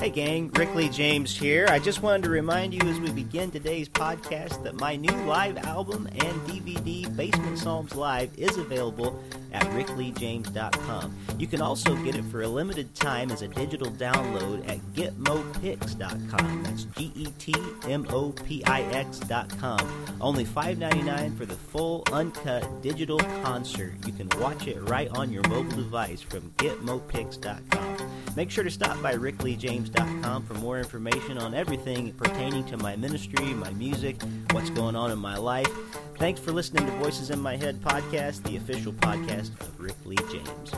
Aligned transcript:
Hey, 0.00 0.08
gang, 0.08 0.50
Rick 0.52 0.74
Lee 0.74 0.88
James 0.88 1.36
here. 1.36 1.66
I 1.68 1.78
just 1.78 2.00
wanted 2.00 2.22
to 2.22 2.30
remind 2.30 2.72
you 2.72 2.80
as 2.88 2.98
we 2.98 3.10
begin 3.10 3.50
today's 3.50 3.86
podcast 3.86 4.62
that 4.62 4.74
my 4.74 4.96
new 4.96 5.12
live 5.26 5.58
album 5.58 6.06
and 6.06 6.40
DVD, 6.48 7.14
Basement 7.14 7.58
Psalms 7.58 7.94
Live, 7.94 8.30
is 8.38 8.56
available 8.56 9.22
at 9.52 9.62
rickleejames.com. 9.64 11.14
You 11.38 11.46
can 11.46 11.60
also 11.60 11.94
get 11.96 12.14
it 12.14 12.24
for 12.24 12.40
a 12.40 12.48
limited 12.48 12.94
time 12.94 13.30
as 13.30 13.42
a 13.42 13.48
digital 13.48 13.90
download 13.90 14.66
at 14.70 14.78
getmopix.com. 14.94 16.62
That's 16.62 16.84
G 16.84 17.12
E 17.14 17.26
T 17.38 17.54
M 17.86 18.06
O 18.08 18.32
P 18.32 18.64
I 18.64 18.80
X.com. 18.80 20.16
Only 20.18 20.46
$5.99 20.46 21.36
for 21.36 21.44
the 21.44 21.56
full, 21.56 22.04
uncut 22.10 22.80
digital 22.80 23.18
concert. 23.42 23.92
You 24.06 24.14
can 24.14 24.30
watch 24.40 24.66
it 24.66 24.80
right 24.88 25.10
on 25.10 25.30
your 25.30 25.46
mobile 25.46 25.76
device 25.76 26.22
from 26.22 26.52
getmopix.com. 26.52 28.09
Make 28.36 28.50
sure 28.50 28.64
to 28.64 28.70
stop 28.70 29.00
by 29.02 29.14
rickleejames.com 29.14 30.44
for 30.46 30.54
more 30.54 30.78
information 30.78 31.36
on 31.38 31.54
everything 31.54 32.12
pertaining 32.12 32.64
to 32.66 32.76
my 32.76 32.94
ministry, 32.96 33.46
my 33.54 33.70
music, 33.70 34.16
what's 34.52 34.70
going 34.70 34.94
on 34.96 35.10
in 35.10 35.18
my 35.18 35.36
life. 35.36 35.70
Thanks 36.16 36.40
for 36.40 36.52
listening 36.52 36.86
to 36.86 36.92
Voices 36.92 37.30
in 37.30 37.40
My 37.40 37.56
Head 37.56 37.80
podcast, 37.80 38.42
the 38.44 38.56
official 38.56 38.92
podcast 38.92 39.58
of 39.60 39.78
Rick 39.80 39.96
Lee 40.04 40.16
James. 40.30 40.72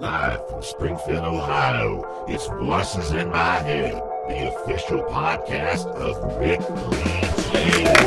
Live 0.00 0.46
from 0.48 0.62
Springfield, 0.62 1.24
Ohio, 1.24 2.24
it's 2.28 2.46
Voices 2.48 3.12
in 3.12 3.30
My 3.30 3.56
Head, 3.60 3.94
the 4.28 4.52
official 4.54 5.02
podcast 5.04 5.86
of 5.94 6.38
Rick 6.38 6.60
Lee 6.90 7.20
James. 7.52 8.04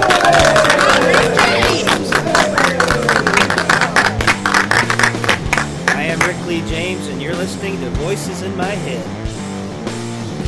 Lee 6.48 6.62
James, 6.70 7.06
and 7.08 7.22
you're 7.22 7.36
listening 7.36 7.78
to 7.82 7.90
Voices 7.90 8.42
in 8.42 8.55
My 8.55 8.64
Head. 8.64 9.05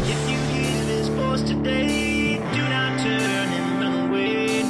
If 0.08 0.30
you 0.30 0.38
hear 0.38 0.86
this 0.86 1.10
voice 1.10 1.42
today, 1.42 2.36
do 2.36 2.70
not 2.70 3.00
turn 3.02 3.20
and 3.20 3.82
run 3.82 4.10
away. 4.10 4.64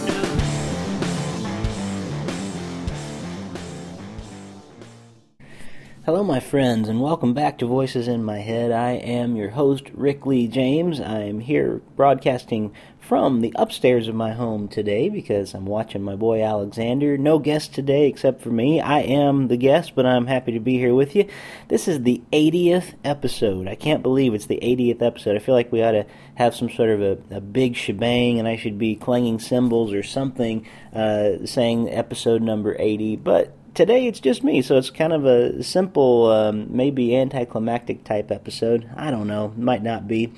Hello, 6.04 6.24
my 6.24 6.40
friends, 6.40 6.90
and 6.90 7.00
welcome 7.00 7.36
back 7.36 7.60
to 7.60 7.68
Voices 7.68 8.08
in 8.08 8.24
My 8.24 8.40
Head. 8.40 8.72
I 8.72 8.94
am 8.94 9.36
your 9.36 9.52
host, 9.52 9.92
Rick 9.94 10.26
Lee 10.26 10.48
James. 10.48 11.00
I 11.00 11.20
am 11.20 11.42
here 11.42 11.84
broadcasting 11.96 12.74
from 13.10 13.42
the 13.42 13.52
upstairs 13.56 14.08
of 14.08 14.14
my 14.14 14.34
home 14.34 14.68
today 14.68 15.10
because 15.10 15.56
I'm 15.56 15.66
watching 15.66 16.04
my 16.04 16.16
boy 16.16 16.44
Alexander. 16.44 17.18
No 17.18 17.40
guest 17.40 17.74
today 17.74 18.06
except 18.06 18.40
for 18.40 18.52
me. 18.52 18.80
I 18.80 19.00
am 19.00 19.48
the 19.48 19.58
guest, 19.58 19.96
but 19.96 20.06
I'm 20.06 20.28
happy 20.28 20.52
to 20.52 20.60
be 20.60 20.78
here 20.78 20.94
with 20.94 21.16
you. 21.16 21.28
This 21.70 21.88
is 21.88 22.04
the 22.04 22.22
80th 22.32 22.94
episode. 23.04 23.68
I 23.68 23.74
can't 23.74 24.04
believe 24.04 24.36
it's 24.36 24.46
the 24.46 24.60
80th 24.62 25.02
episode. 25.02 25.36
I 25.36 25.40
feel 25.40 25.56
like 25.56 25.72
we 25.72 25.82
ought 25.82 25.94
to 25.94 26.06
have 26.36 26.54
some 26.54 26.70
sort 26.70 26.92
of 26.92 27.02
a, 27.02 27.38
a 27.38 27.42
big 27.42 27.76
shebang 27.76 28.38
and 28.38 28.48
I 28.48 28.58
should 28.58 28.78
be 28.78 28.96
clanging 28.96 29.40
cymbals 29.40 29.92
or 29.92 30.04
something 30.04 30.68
uh, 30.94 31.48
saying 31.48 31.90
episode 31.90 32.44
number 32.44 32.76
80, 32.78 33.16
but 33.16 33.58
today 33.74 34.08
it's 34.08 34.20
just 34.20 34.44
me, 34.44 34.62
so 34.62 34.78
it's 34.78 34.90
kind 34.90 35.14
of 35.14 35.26
a 35.26 35.64
simple, 35.64 36.28
um, 36.28 36.68
maybe 36.70 37.16
anticlimactic 37.16 38.04
type 38.04 38.32
episode. 38.32 38.90
I 38.96 39.12
don't 39.12 39.28
know, 39.28 39.54
might 39.58 39.84
not 39.84 40.08
be. 40.08 40.34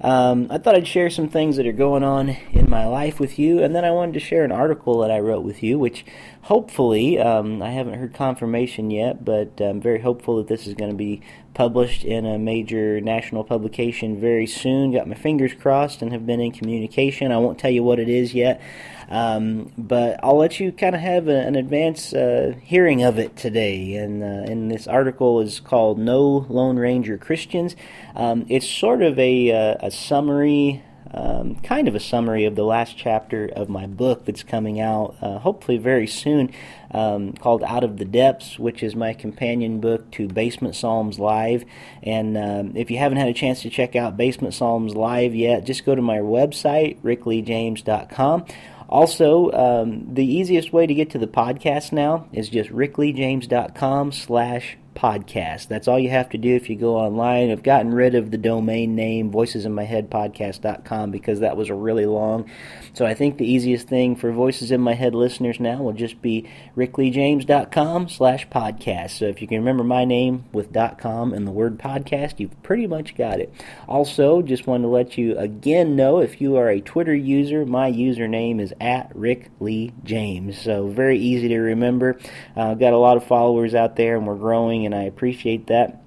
Um, 0.00 0.48
I 0.50 0.58
thought 0.58 0.74
I'd 0.74 0.86
share 0.86 1.10
some 1.10 1.28
things 1.28 1.56
that 1.56 1.66
are 1.66 1.72
going 1.72 2.04
on 2.04 2.30
in 2.52 2.68
my 2.68 2.86
life 2.86 3.18
with 3.18 3.38
you, 3.38 3.62
and 3.62 3.74
then 3.74 3.84
I 3.84 3.90
wanted 3.90 4.14
to 4.14 4.20
share 4.20 4.44
an 4.44 4.52
article 4.52 5.00
that 5.00 5.10
I 5.10 5.20
wrote 5.20 5.44
with 5.44 5.62
you, 5.62 5.78
which 5.78 6.04
hopefully, 6.42 7.18
um, 7.18 7.62
I 7.62 7.70
haven't 7.70 7.94
heard 7.94 8.14
confirmation 8.14 8.90
yet, 8.90 9.24
but 9.24 9.60
I'm 9.60 9.80
very 9.80 10.00
hopeful 10.00 10.36
that 10.38 10.48
this 10.48 10.66
is 10.66 10.74
going 10.74 10.90
to 10.90 10.96
be 10.96 11.22
published 11.54 12.04
in 12.04 12.26
a 12.26 12.38
major 12.38 13.00
national 13.00 13.42
publication 13.42 14.20
very 14.20 14.46
soon. 14.46 14.92
Got 14.92 15.08
my 15.08 15.14
fingers 15.14 15.54
crossed 15.54 16.02
and 16.02 16.12
have 16.12 16.26
been 16.26 16.40
in 16.40 16.52
communication. 16.52 17.32
I 17.32 17.38
won't 17.38 17.58
tell 17.58 17.70
you 17.70 17.82
what 17.82 17.98
it 17.98 18.08
is 18.08 18.34
yet. 18.34 18.60
Um, 19.08 19.72
but 19.78 20.18
I'll 20.22 20.36
let 20.36 20.58
you 20.58 20.72
kind 20.72 20.94
of 20.94 21.00
have 21.00 21.28
a, 21.28 21.46
an 21.46 21.54
advance 21.54 22.12
uh, 22.12 22.54
hearing 22.62 23.02
of 23.02 23.18
it 23.18 23.36
today. 23.36 23.94
And, 23.94 24.22
uh, 24.22 24.50
and 24.50 24.70
this 24.70 24.86
article 24.86 25.40
is 25.40 25.60
called 25.60 25.98
No 25.98 26.46
Lone 26.48 26.76
Ranger 26.76 27.18
Christians. 27.18 27.76
Um, 28.14 28.46
it's 28.48 28.68
sort 28.68 29.02
of 29.02 29.18
a, 29.18 29.52
uh, 29.52 29.86
a 29.86 29.90
summary. 29.90 30.82
Um, 31.14 31.54
kind 31.60 31.86
of 31.88 31.94
a 31.94 32.00
summary 32.00 32.44
of 32.44 32.56
the 32.56 32.64
last 32.64 32.98
chapter 32.98 33.46
of 33.46 33.70
my 33.70 33.86
book 33.86 34.26
that's 34.26 34.42
coming 34.42 34.80
out 34.80 35.16
uh, 35.22 35.38
hopefully 35.38 35.78
very 35.78 36.06
soon 36.06 36.52
um, 36.90 37.32
called 37.32 37.62
Out 37.62 37.84
of 37.84 37.96
the 37.96 38.04
Depths, 38.04 38.58
which 38.58 38.82
is 38.82 38.94
my 38.96 39.14
companion 39.14 39.80
book 39.80 40.10
to 40.10 40.26
Basement 40.26 40.74
Psalms 40.74 41.18
Live. 41.18 41.64
And 42.02 42.36
um, 42.36 42.76
if 42.76 42.90
you 42.90 42.98
haven't 42.98 43.18
had 43.18 43.28
a 43.28 43.32
chance 43.32 43.62
to 43.62 43.70
check 43.70 43.94
out 43.96 44.16
Basement 44.16 44.52
Psalms 44.52 44.94
Live 44.94 45.34
yet, 45.34 45.64
just 45.64 45.86
go 45.86 45.94
to 45.94 46.02
my 46.02 46.18
website, 46.18 47.00
rickleejames.com. 47.02 48.44
Also, 48.88 49.50
um, 49.52 50.14
the 50.14 50.24
easiest 50.24 50.72
way 50.72 50.86
to 50.86 50.94
get 50.94 51.10
to 51.10 51.18
the 51.18 51.26
podcast 51.26 51.92
now 51.92 52.28
is 52.32 52.48
just 52.48 52.70
rickleejames.com 52.70 54.12
slash 54.12 54.76
podcast. 54.96 55.68
That's 55.68 55.86
all 55.86 55.98
you 55.98 56.10
have 56.10 56.30
to 56.30 56.38
do 56.38 56.56
if 56.56 56.68
you 56.68 56.74
go 56.74 56.96
online. 56.96 57.50
I've 57.50 57.62
gotten 57.62 57.94
rid 57.94 58.14
of 58.14 58.30
the 58.30 58.38
domain 58.38 58.96
name 58.96 59.30
voicesinmyheadpodcast.com 59.30 61.10
because 61.10 61.40
that 61.40 61.56
was 61.56 61.68
a 61.68 61.74
really 61.74 62.06
long. 62.06 62.50
So 62.94 63.04
I 63.04 63.14
think 63.14 63.36
the 63.36 63.46
easiest 63.46 63.86
thing 63.88 64.16
for 64.16 64.32
Voices 64.32 64.70
in 64.70 64.80
My 64.80 64.94
Head 64.94 65.14
listeners 65.14 65.60
now 65.60 65.82
will 65.82 65.92
just 65.92 66.22
be 66.22 66.48
rickleejames.com 66.76 68.08
slash 68.08 68.48
podcast. 68.48 69.10
So 69.10 69.26
if 69.26 69.42
you 69.42 69.46
can 69.46 69.58
remember 69.58 69.84
my 69.84 70.06
name 70.06 70.44
with 70.52 70.72
dot 70.72 70.98
.com 70.98 71.34
and 71.34 71.46
the 71.46 71.50
word 71.52 71.78
podcast, 71.78 72.40
you've 72.40 72.62
pretty 72.62 72.86
much 72.86 73.14
got 73.14 73.38
it. 73.38 73.52
Also, 73.86 74.40
just 74.40 74.66
wanted 74.66 74.84
to 74.84 74.88
let 74.88 75.18
you 75.18 75.38
again 75.38 75.94
know 75.94 76.20
if 76.20 76.40
you 76.40 76.56
are 76.56 76.70
a 76.70 76.80
Twitter 76.80 77.14
user, 77.14 77.66
my 77.66 77.92
username 77.92 78.60
is 78.60 78.72
at 78.80 79.14
Rick 79.14 79.50
Lee 79.60 79.92
James. 80.02 80.58
So 80.58 80.88
very 80.88 81.18
easy 81.18 81.48
to 81.48 81.58
remember. 81.58 82.18
Uh, 82.56 82.70
I've 82.70 82.80
got 82.80 82.94
a 82.94 82.98
lot 82.98 83.18
of 83.18 83.26
followers 83.26 83.74
out 83.74 83.96
there 83.96 84.16
and 84.16 84.26
we're 84.26 84.36
growing 84.36 84.85
and 84.86 84.94
I 84.94 85.02
appreciate 85.02 85.66
that. 85.66 86.02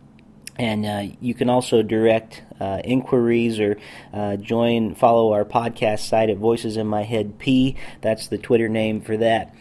And 0.58 0.86
uh, 0.86 1.16
you 1.22 1.34
can 1.34 1.50
also 1.50 1.84
direct 1.84 2.42
uh, 2.60 2.82
inquiries 2.84 3.60
or 3.60 3.78
uh, 4.12 4.36
join, 4.36 4.94
follow 4.96 5.32
our 5.32 5.46
podcast 5.46 6.00
site 6.00 6.30
at 6.30 6.38
Voices 6.38 6.76
in 6.76 6.88
My 6.88 7.04
Head 7.04 7.40
P. 7.40 7.78
That's 8.02 8.28
the 8.28 8.38
Twitter 8.38 8.68
name 8.68 9.00
for 9.00 9.16
that. 9.18 9.56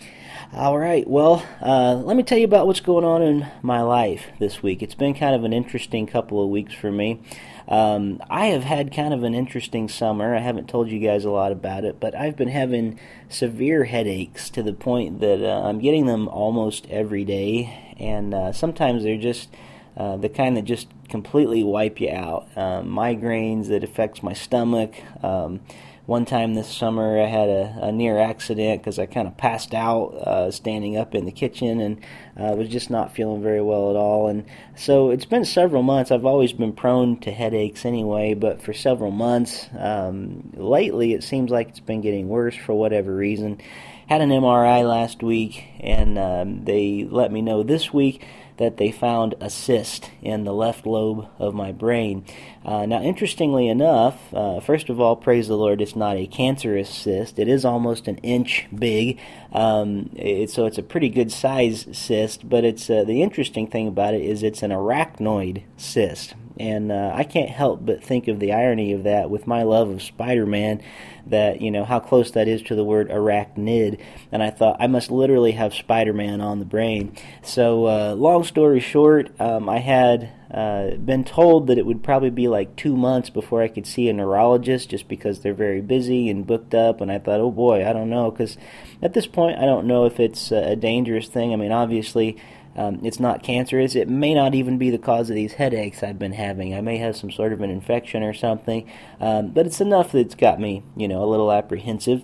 All 0.53 0.79
right, 0.79 1.07
well, 1.07 1.45
uh, 1.61 1.95
let 1.95 2.17
me 2.17 2.23
tell 2.23 2.39
you 2.39 2.47
about 2.47 2.67
what's 2.67 2.81
going 2.81 3.05
on 3.05 3.21
in 3.21 3.47
my 3.61 3.83
life 3.83 4.29
this 4.39 4.63
week. 4.63 4.83
It's 4.83 4.95
been 4.95 5.13
kind 5.15 5.35
of 5.35 5.45
an 5.45 5.53
interesting 5.53 6.07
couple 6.07 6.43
of 6.43 6.49
weeks 6.49 6.73
for 6.73 6.91
me. 6.91 7.21
Um, 7.69 8.23
I 8.31 8.47
have 8.47 8.65
had 8.65 8.95
kind 8.95 9.13
of 9.13 9.25
an 9.25 9.35
interesting 9.35 9.91
summer. 9.91 10.35
I 10.35 10.41
haven't 10.41 10.69
told 10.69 10.91
you 10.91 11.01
guys 11.01 11.27
a 11.27 11.31
lot 11.31 11.53
about 11.53 11.85
it, 11.85 12.01
but 12.01 12.15
I've 12.15 12.35
been 12.35 12.49
having 12.49 12.99
severe 13.29 13.85
headaches 13.85 14.49
to 14.51 14.63
the 14.63 14.73
point 14.73 15.21
that 15.21 15.45
uh, 15.45 15.69
I'm 15.69 15.81
getting 15.81 16.07
them 16.07 16.29
almost 16.29 16.87
every 16.89 17.27
day, 17.27 17.88
and 17.99 18.35
uh, 18.35 18.53
sometimes 18.53 19.03
they're 19.05 19.17
just 19.17 19.49
uh, 19.97 20.17
the 20.17 20.29
kind 20.29 20.57
that 20.57 20.63
just 20.63 20.89
completely 21.09 21.65
wipe 21.65 22.01
you 22.01 22.11
out. 22.11 22.49
Um, 22.57 22.89
migraines 22.89 23.69
that 23.69 23.83
affects 23.83 24.23
my 24.23 24.33
stomach. 24.33 24.95
Um, 25.25 25.61
one 26.09 26.25
time 26.25 26.55
this 26.55 26.75
summer, 26.75 27.21
I 27.21 27.27
had 27.27 27.51
a, 27.51 27.79
a 27.83 27.93
near 27.93 28.19
accident 28.19 28.81
because 28.81 28.99
I 28.99 29.05
kind 29.05 29.29
of 29.29 29.37
passed 29.37 29.75
out 29.75 30.15
uh, 30.15 30.51
standing 30.51 30.97
up 30.97 31.15
in 31.15 31.27
the 31.27 31.33
kitchen 31.33 31.81
and 31.81 32.01
uh, 32.35 32.57
was 32.57 32.71
just 32.71 32.89
not 32.89 33.13
feeling 33.13 33.43
very 33.43 33.61
well 33.61 33.91
at 33.91 33.97
all. 33.97 34.29
And 34.29 34.47
so 34.75 35.11
it's 35.11 35.27
been 35.27 35.45
several 35.45 35.83
months. 35.83 36.11
I've 36.11 36.25
always 36.25 36.55
been 36.55 36.73
prone 36.73 37.21
to 37.21 37.31
headaches 37.31 37.85
anyway, 37.85 38.33
but 38.33 38.63
for 38.63 38.73
several 38.73 39.11
months 39.11 39.69
um, 39.77 40.51
lately, 40.55 41.13
it 41.13 41.23
seems 41.23 41.51
like 41.51 41.69
it's 41.69 41.81
been 41.81 42.01
getting 42.01 42.29
worse 42.29 42.57
for 42.57 42.73
whatever 42.73 43.15
reason. 43.15 43.61
Had 44.09 44.23
an 44.23 44.31
MRI 44.31 44.89
last 44.89 45.23
week, 45.23 45.67
and 45.81 46.19
um, 46.19 46.65
they 46.65 47.07
let 47.11 47.31
me 47.31 47.43
know 47.43 47.63
this 47.63 47.93
week 47.93 48.25
that 48.57 48.79
they 48.79 48.91
found 48.91 49.35
a 49.39 49.51
cyst 49.51 50.11
in 50.23 50.45
the 50.45 50.55
left 50.55 50.87
lobe 50.87 51.29
of 51.39 51.53
my 51.53 51.73
brain. 51.73 52.25
Uh, 52.65 52.87
now, 52.87 53.03
interestingly 53.03 53.69
enough, 53.69 54.33
uh, 54.33 54.61
first 54.61 54.89
of 54.89 54.99
all, 54.99 55.15
praise 55.15 55.47
the 55.47 55.59
Lord, 55.59 55.83
it's 55.83 55.95
not 55.95 56.17
a 56.17 56.27
cancerous 56.27 56.89
cyst. 56.89 57.39
It 57.39 57.49
is 57.49 57.67
almost 57.67 58.09
an 58.09 58.17
inch 58.19 58.67
big, 58.75 59.21
um, 59.53 60.09
it, 60.17 60.49
so 60.49 60.65
it's 60.65 60.79
a 60.79 60.83
pretty 60.83 61.11
good 61.11 61.31
size 61.31 61.87
cyst. 61.93 62.49
But 62.49 62.65
it's 62.65 62.89
uh, 62.89 63.05
the 63.05 63.23
interesting 63.23 63.67
thing 63.67 63.87
about 63.87 64.15
it 64.15 64.23
is 64.23 64.43
it's 64.43 64.63
an 64.63 64.71
arachnoid 64.71 65.65
cyst. 65.77 66.35
And 66.59 66.91
uh, 66.91 67.13
I 67.15 67.25
can't 67.25 67.51
help 67.51 67.87
but 67.87 68.03
think 68.03 68.27
of 68.27 68.41
the 68.41 68.53
irony 68.53 68.93
of 68.93 69.05
that 69.05 69.31
with 69.31 69.47
my 69.47 69.63
love 69.63 69.91
of 69.91 70.03
Spider 70.03 70.45
Man, 70.45 70.83
that, 71.27 71.61
you 71.61 71.71
know, 71.71 71.85
how 71.85 72.01
close 72.01 72.33
that 72.33 72.49
is 72.49 72.63
to 72.63 72.75
the 72.75 72.85
word 72.85 73.11
arachnid. 73.11 74.01
And 74.33 74.43
I 74.43 74.51
thought, 74.51 74.77
I 74.81 74.89
must 74.89 75.11
literally 75.11 75.53
have 75.53 75.73
Spider 75.73 76.13
Man 76.13 76.41
on 76.41 76.59
the 76.59 76.65
brain. 76.65 77.17
So, 77.43 77.87
uh, 77.87 78.15
long 78.15 78.43
story 78.45 78.81
short, 78.81 79.31
um, 79.41 79.69
I 79.69 79.79
had 79.79 80.33
uh, 80.51 80.97
been 80.97 81.25
told 81.25 81.67
that 81.67 81.79
it 81.79 81.87
would 81.87 82.03
probably 82.03 82.31
be 82.31 82.49
like 82.49 82.75
two 82.75 82.97
months 82.97 83.31
before 83.31 83.63
I 83.63 83.69
could 83.69 83.87
see 83.87 84.09
a 84.09 84.13
neurologist 84.13 84.89
just 84.89 85.07
because 85.07 85.41
they're 85.41 85.55
very 85.55 85.83
busy 85.83 86.31
and 86.31 86.47
booked 86.47 86.75
up. 86.75 87.01
And 87.01 87.13
I 87.13 87.19
thought, 87.19 87.41
oh 87.41 87.51
boy, 87.51 87.89
I 87.89 87.93
don't 87.93 88.11
know. 88.11 88.31
Because 88.31 88.57
at 89.03 89.13
this 89.13 89.27
point, 89.27 89.59
I 89.59 89.67
don't 89.67 89.87
know 89.87 90.07
if 90.07 90.19
it's 90.19 90.51
a 90.51 90.75
dangerous 90.75 91.29
thing. 91.29 91.53
I 91.53 91.57
mean, 91.57 91.71
obviously, 91.73 92.37
Um, 92.79 93.01
it's 93.03 93.21
not 93.21 93.43
cancerous. 93.43 93.95
It 93.95 94.09
may 94.09 94.33
not 94.33 94.55
even 94.55 94.79
be 94.79 94.89
the 94.89 94.99
cause 94.99 95.29
of 95.29 95.37
these 95.37 95.55
headaches 95.55 96.03
I've 96.03 96.19
been 96.19 96.33
having. 96.33 96.75
I 96.75 96.81
may 96.81 96.97
have 96.99 97.17
some 97.17 97.31
sort 97.31 97.53
of 97.53 97.61
an 97.61 97.71
infection 97.71 98.23
or 98.23 98.33
something, 98.33 98.89
um, 99.21 99.49
but 99.49 99.67
it's 99.67 99.81
enough 99.81 100.13
that's 100.13 100.35
got 100.35 100.61
me, 100.61 100.83
you 100.97 101.09
know, 101.09 101.23
a 101.23 101.27
little 101.27 101.53
apprehensive 101.53 102.23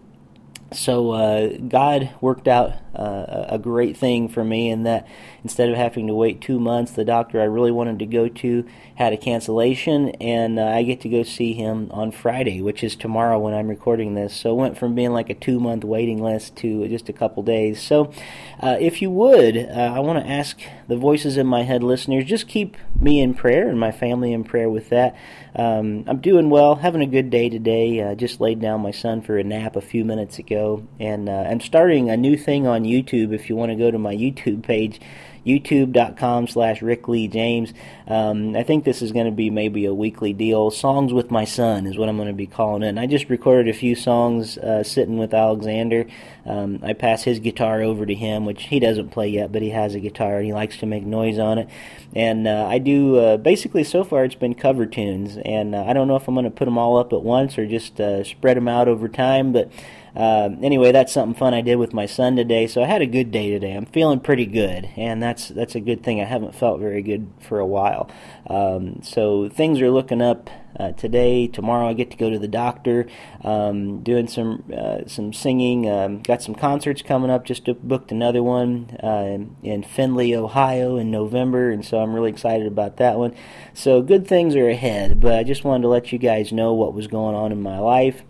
so 0.74 1.12
uh, 1.12 1.56
God 1.56 2.10
worked 2.20 2.48
out 2.48 2.74
uh, 2.96 3.46
a 3.48 3.58
great 3.58 3.96
thing 3.96 4.28
for 4.28 4.44
me 4.44 4.70
in 4.70 4.84
that 4.84 5.06
instead 5.42 5.68
of 5.68 5.76
having 5.76 6.06
to 6.06 6.14
wait 6.14 6.40
two 6.40 6.58
months, 6.58 6.92
the 6.92 7.04
doctor 7.04 7.40
I 7.40 7.44
really 7.44 7.70
wanted 7.70 7.98
to 7.98 8.06
go 8.06 8.28
to 8.28 8.66
had 8.96 9.12
a 9.12 9.16
cancellation, 9.16 10.10
and 10.20 10.58
uh, 10.58 10.66
I 10.66 10.82
get 10.84 11.00
to 11.00 11.08
go 11.08 11.22
see 11.22 11.52
him 11.52 11.90
on 11.90 12.12
Friday, 12.12 12.62
which 12.62 12.84
is 12.84 12.94
tomorrow 12.94 13.38
when 13.38 13.52
I'm 13.52 13.68
recording 13.68 14.14
this. 14.14 14.34
So 14.34 14.52
it 14.52 14.60
went 14.60 14.78
from 14.78 14.94
being 14.94 15.12
like 15.12 15.30
a 15.30 15.34
two 15.34 15.58
month 15.58 15.84
waiting 15.84 16.22
list 16.22 16.56
to 16.56 16.86
just 16.88 17.08
a 17.08 17.12
couple 17.12 17.42
days. 17.42 17.82
So 17.82 18.12
uh, 18.60 18.76
if 18.80 19.02
you 19.02 19.10
would, 19.10 19.56
uh, 19.56 19.92
I 19.94 20.00
want 20.00 20.24
to 20.24 20.30
ask 20.30 20.60
the 20.86 20.96
voices 20.96 21.36
in 21.36 21.46
my 21.46 21.62
head 21.62 21.82
listeners 21.82 22.24
just 22.24 22.48
keep 22.48 22.76
me 22.98 23.20
in 23.20 23.34
prayer 23.34 23.68
and 23.68 23.78
my 23.78 23.90
family 23.90 24.32
in 24.32 24.44
prayer 24.44 24.68
with 24.68 24.90
that. 24.90 25.16
Um, 25.56 26.04
I'm 26.06 26.20
doing 26.20 26.50
well, 26.50 26.76
having 26.76 27.00
a 27.00 27.06
good 27.06 27.30
day 27.30 27.48
today. 27.48 28.00
Uh, 28.00 28.14
just 28.14 28.40
laid 28.40 28.60
down 28.60 28.80
my 28.80 28.90
son 28.90 29.22
for 29.22 29.38
a 29.38 29.44
nap 29.44 29.76
a 29.76 29.80
few 29.80 30.04
minutes 30.04 30.38
ago, 30.38 30.86
and 30.98 31.28
uh, 31.28 31.46
I'm 31.48 31.60
starting 31.60 32.10
a 32.10 32.16
new 32.16 32.36
thing 32.36 32.66
on 32.66 32.83
YouTube. 32.84 33.32
If 33.32 33.48
you 33.48 33.56
want 33.56 33.70
to 33.70 33.76
go 33.76 33.90
to 33.90 33.98
my 33.98 34.14
YouTube 34.14 34.62
page, 34.62 35.00
youtube.com 35.44 36.48
slash 36.48 36.82
Rick 36.82 37.08
Lee 37.08 37.28
James. 37.28 37.72
Um, 38.06 38.54
I 38.56 38.62
think 38.62 38.84
this 38.84 39.02
is 39.02 39.12
going 39.12 39.26
to 39.26 39.32
be 39.32 39.50
maybe 39.50 39.86
a 39.86 39.94
weekly 39.94 40.32
deal. 40.32 40.70
Songs 40.70 41.12
with 41.12 41.30
my 41.30 41.44
son 41.44 41.86
is 41.86 41.96
what 41.96 42.08
I'm 42.08 42.16
going 42.16 42.28
to 42.28 42.34
be 42.34 42.46
calling 42.46 42.82
it. 42.82 42.88
And 42.88 43.00
I 43.00 43.06
just 43.06 43.28
recorded 43.28 43.68
a 43.68 43.78
few 43.78 43.94
songs 43.94 44.58
uh, 44.58 44.82
sitting 44.82 45.18
with 45.18 45.32
Alexander. 45.32 46.06
Um, 46.46 46.80
I 46.82 46.92
pass 46.92 47.22
his 47.22 47.40
guitar 47.40 47.82
over 47.82 48.04
to 48.04 48.14
him, 48.14 48.44
which 48.44 48.64
he 48.64 48.78
doesn't 48.78 49.10
play 49.10 49.28
yet, 49.28 49.52
but 49.52 49.62
he 49.62 49.70
has 49.70 49.94
a 49.94 50.00
guitar 50.00 50.36
and 50.36 50.46
he 50.46 50.52
likes 50.52 50.76
to 50.78 50.86
make 50.86 51.04
noise 51.04 51.38
on 51.38 51.58
it. 51.58 51.68
And 52.14 52.46
uh, 52.46 52.66
I 52.68 52.78
do 52.78 53.16
uh, 53.18 53.36
basically 53.38 53.82
so 53.84 54.04
far 54.04 54.24
it's 54.24 54.34
been 54.34 54.54
cover 54.54 54.86
tunes, 54.86 55.36
and 55.44 55.74
uh, 55.74 55.84
I 55.84 55.92
don't 55.92 56.06
know 56.06 56.16
if 56.16 56.28
I'm 56.28 56.34
going 56.34 56.44
to 56.44 56.50
put 56.50 56.66
them 56.66 56.78
all 56.78 56.96
up 56.96 57.12
at 57.12 57.22
once 57.22 57.58
or 57.58 57.66
just 57.66 58.00
uh, 58.00 58.22
spread 58.24 58.56
them 58.56 58.68
out 58.68 58.88
over 58.88 59.08
time, 59.08 59.52
but. 59.52 59.70
Uh, 60.16 60.48
anyway, 60.62 60.92
that's 60.92 61.12
something 61.12 61.36
fun 61.36 61.54
I 61.54 61.60
did 61.60 61.74
with 61.74 61.92
my 61.92 62.06
son 62.06 62.36
today. 62.36 62.68
So 62.68 62.80
I 62.80 62.86
had 62.86 63.02
a 63.02 63.06
good 63.06 63.32
day 63.32 63.50
today. 63.50 63.72
I'm 63.72 63.86
feeling 63.86 64.20
pretty 64.20 64.46
good, 64.46 64.88
and 64.96 65.20
that's 65.20 65.33
that's 65.34 65.48
that's 65.48 65.74
a 65.74 65.80
good 65.80 66.02
thing. 66.02 66.20
I 66.20 66.24
haven't 66.24 66.54
felt 66.54 66.78
very 66.80 67.02
good 67.02 67.28
for 67.40 67.58
a 67.58 67.66
while. 67.66 68.08
Um, 68.46 69.02
so 69.02 69.48
things 69.48 69.80
are 69.80 69.90
looking 69.90 70.22
up 70.22 70.48
uh, 70.78 70.92
today. 70.92 71.48
Tomorrow 71.48 71.88
I 71.88 71.92
get 71.92 72.12
to 72.12 72.16
go 72.16 72.30
to 72.30 72.38
the 72.38 72.48
doctor. 72.48 73.06
Um, 73.42 74.02
doing 74.02 74.28
some 74.28 74.64
uh, 74.72 75.06
some 75.06 75.32
singing. 75.32 75.90
Um, 75.90 76.22
got 76.22 76.40
some 76.40 76.54
concerts 76.54 77.02
coming 77.02 77.30
up. 77.30 77.44
Just 77.44 77.64
booked 77.82 78.12
another 78.12 78.42
one 78.42 78.96
uh, 79.02 79.38
in 79.62 79.82
Findlay, 79.82 80.34
Ohio, 80.34 80.96
in 80.96 81.10
November, 81.10 81.70
and 81.70 81.84
so 81.84 81.98
I'm 81.98 82.14
really 82.14 82.30
excited 82.30 82.66
about 82.68 82.98
that 82.98 83.18
one. 83.18 83.34
So 83.72 84.02
good 84.02 84.28
things 84.28 84.54
are 84.54 84.68
ahead. 84.68 85.20
But 85.20 85.34
I 85.34 85.42
just 85.42 85.64
wanted 85.64 85.82
to 85.82 85.88
let 85.88 86.12
you 86.12 86.18
guys 86.18 86.52
know 86.52 86.72
what 86.72 86.94
was 86.94 87.08
going 87.08 87.34
on 87.34 87.50
in 87.50 87.60
my 87.60 87.80
life. 87.80 88.22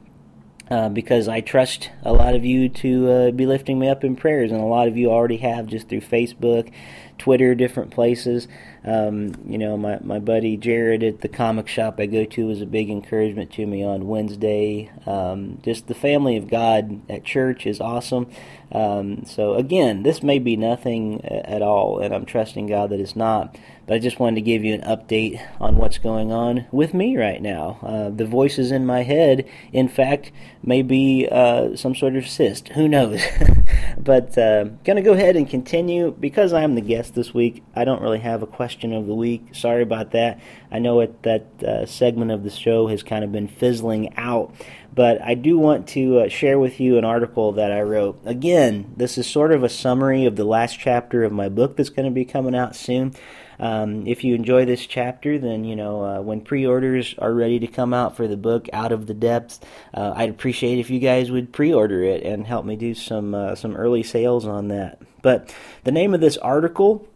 Uh, 0.74 0.88
because 0.88 1.28
I 1.28 1.40
trust 1.40 1.90
a 2.02 2.12
lot 2.12 2.34
of 2.34 2.44
you 2.44 2.68
to 2.68 3.08
uh, 3.08 3.30
be 3.30 3.46
lifting 3.46 3.78
me 3.78 3.88
up 3.88 4.02
in 4.02 4.16
prayers, 4.16 4.50
and 4.50 4.60
a 4.60 4.64
lot 4.64 4.88
of 4.88 4.96
you 4.96 5.08
already 5.08 5.36
have 5.36 5.68
just 5.68 5.88
through 5.88 6.00
Facebook, 6.00 6.68
Twitter, 7.16 7.54
different 7.54 7.92
places. 7.92 8.48
Um, 8.84 9.34
you 9.46 9.56
know, 9.56 9.76
my, 9.76 9.98
my 10.02 10.18
buddy 10.18 10.56
Jared 10.56 11.02
at 11.02 11.22
the 11.22 11.28
comic 11.28 11.68
shop 11.68 11.98
I 11.98 12.06
go 12.06 12.24
to 12.24 12.46
was 12.46 12.60
a 12.60 12.66
big 12.66 12.90
encouragement 12.90 13.52
to 13.52 13.66
me 13.66 13.82
on 13.82 14.08
Wednesday. 14.08 14.90
Um, 15.06 15.58
just 15.62 15.86
the 15.86 15.94
family 15.94 16.36
of 16.36 16.48
God 16.48 17.00
at 17.08 17.24
church 17.24 17.66
is 17.66 17.80
awesome. 17.80 18.30
Um, 18.72 19.24
so, 19.24 19.54
again, 19.54 20.02
this 20.02 20.22
may 20.22 20.38
be 20.38 20.56
nothing 20.56 21.24
at 21.24 21.62
all, 21.62 22.00
and 22.00 22.14
I'm 22.14 22.26
trusting 22.26 22.66
God 22.66 22.90
that 22.90 23.00
it's 23.00 23.14
not. 23.14 23.56
But 23.86 23.94
I 23.94 23.98
just 23.98 24.18
wanted 24.18 24.36
to 24.36 24.40
give 24.40 24.64
you 24.64 24.74
an 24.74 24.80
update 24.80 25.40
on 25.60 25.76
what's 25.76 25.98
going 25.98 26.32
on 26.32 26.66
with 26.72 26.94
me 26.94 27.16
right 27.16 27.40
now. 27.40 27.78
Uh, 27.82 28.10
the 28.10 28.24
voices 28.24 28.72
in 28.72 28.86
my 28.86 29.02
head, 29.02 29.46
in 29.72 29.88
fact, 29.88 30.32
may 30.62 30.82
be 30.82 31.28
uh, 31.30 31.76
some 31.76 31.94
sort 31.94 32.16
of 32.16 32.26
cyst. 32.26 32.68
Who 32.68 32.88
knows? 32.88 33.20
but 33.98 34.36
uh, 34.38 34.64
going 34.84 34.96
to 34.96 35.02
go 35.02 35.12
ahead 35.12 35.36
and 35.36 35.48
continue. 35.48 36.12
Because 36.18 36.52
I'm 36.52 36.74
the 36.74 36.80
guest 36.80 37.14
this 37.14 37.34
week, 37.34 37.62
I 37.76 37.84
don't 37.84 38.02
really 38.02 38.20
have 38.20 38.42
a 38.42 38.46
question 38.74 38.92
of 38.92 39.06
the 39.06 39.14
week. 39.14 39.54
Sorry 39.54 39.82
about 39.82 40.10
that. 40.12 40.40
I 40.70 40.80
know 40.80 41.00
it, 41.00 41.22
that 41.22 41.62
uh, 41.62 41.86
segment 41.86 42.32
of 42.32 42.42
the 42.42 42.50
show 42.50 42.88
has 42.88 43.04
kind 43.04 43.22
of 43.22 43.30
been 43.30 43.46
fizzling 43.46 44.16
out. 44.16 44.52
But 44.92 45.22
I 45.22 45.34
do 45.34 45.58
want 45.58 45.88
to 45.88 46.20
uh, 46.20 46.28
share 46.28 46.58
with 46.58 46.80
you 46.80 46.98
an 46.98 47.04
article 47.04 47.52
that 47.52 47.70
I 47.70 47.82
wrote. 47.82 48.20
Again, 48.24 48.92
this 48.96 49.16
is 49.16 49.28
sort 49.28 49.52
of 49.52 49.62
a 49.62 49.68
summary 49.68 50.26
of 50.26 50.34
the 50.34 50.44
last 50.44 50.78
chapter 50.78 51.22
of 51.22 51.32
my 51.32 51.48
book 51.48 51.76
that's 51.76 51.90
going 51.90 52.06
to 52.06 52.14
be 52.14 52.24
coming 52.24 52.54
out 52.54 52.74
soon. 52.74 53.14
Um, 53.60 54.06
if 54.08 54.24
you 54.24 54.34
enjoy 54.34 54.64
this 54.64 54.84
chapter, 54.84 55.38
then 55.38 55.64
you 55.64 55.76
know 55.76 56.04
uh, 56.04 56.20
when 56.20 56.40
pre-orders 56.40 57.14
are 57.18 57.32
ready 57.32 57.60
to 57.60 57.68
come 57.68 57.94
out 57.94 58.16
for 58.16 58.26
the 58.26 58.36
book 58.36 58.68
Out 58.72 58.90
of 58.90 59.06
the 59.06 59.14
Depths, 59.14 59.60
uh, 59.92 60.12
I'd 60.16 60.30
appreciate 60.30 60.80
if 60.80 60.90
you 60.90 60.98
guys 60.98 61.30
would 61.30 61.52
pre-order 61.52 62.02
it 62.02 62.24
and 62.24 62.44
help 62.44 62.64
me 62.64 62.74
do 62.74 62.94
some 62.94 63.32
uh, 63.32 63.54
some 63.54 63.76
early 63.76 64.02
sales 64.02 64.44
on 64.44 64.68
that. 64.68 65.00
But 65.22 65.54
the 65.84 65.92
name 65.92 66.14
of 66.14 66.20
this 66.20 66.36
article 66.36 67.08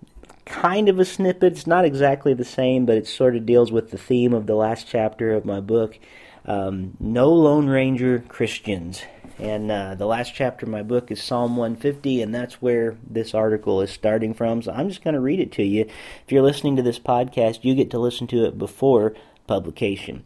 kind 0.48 0.88
of 0.88 0.98
a 0.98 1.04
snippet. 1.04 1.52
It's 1.52 1.66
not 1.66 1.84
exactly 1.84 2.34
the 2.34 2.44
same, 2.44 2.86
but 2.86 2.96
it 2.96 3.06
sort 3.06 3.36
of 3.36 3.46
deals 3.46 3.70
with 3.70 3.90
the 3.90 3.98
theme 3.98 4.32
of 4.32 4.46
the 4.46 4.54
last 4.54 4.86
chapter 4.88 5.32
of 5.32 5.44
my 5.44 5.60
book. 5.60 5.98
Um, 6.44 6.96
no 6.98 7.30
Lone 7.32 7.68
Ranger 7.68 8.24
Christians. 8.28 9.02
And 9.38 9.70
uh, 9.70 9.94
the 9.94 10.06
last 10.06 10.34
chapter 10.34 10.66
of 10.66 10.72
my 10.72 10.82
book 10.82 11.12
is 11.12 11.22
Psalm 11.22 11.56
150, 11.56 12.22
and 12.22 12.34
that's 12.34 12.60
where 12.60 12.96
this 13.08 13.34
article 13.34 13.80
is 13.82 13.90
starting 13.90 14.34
from. 14.34 14.62
So 14.62 14.72
I'm 14.72 14.88
just 14.88 15.04
going 15.04 15.14
to 15.14 15.20
read 15.20 15.38
it 15.38 15.52
to 15.52 15.62
you. 15.62 15.82
If 15.82 16.32
you're 16.32 16.42
listening 16.42 16.74
to 16.76 16.82
this 16.82 16.98
podcast, 16.98 17.60
you 17.62 17.74
get 17.74 17.90
to 17.92 17.98
listen 17.98 18.26
to 18.28 18.44
it 18.46 18.58
before 18.58 19.14
publication. 19.46 20.24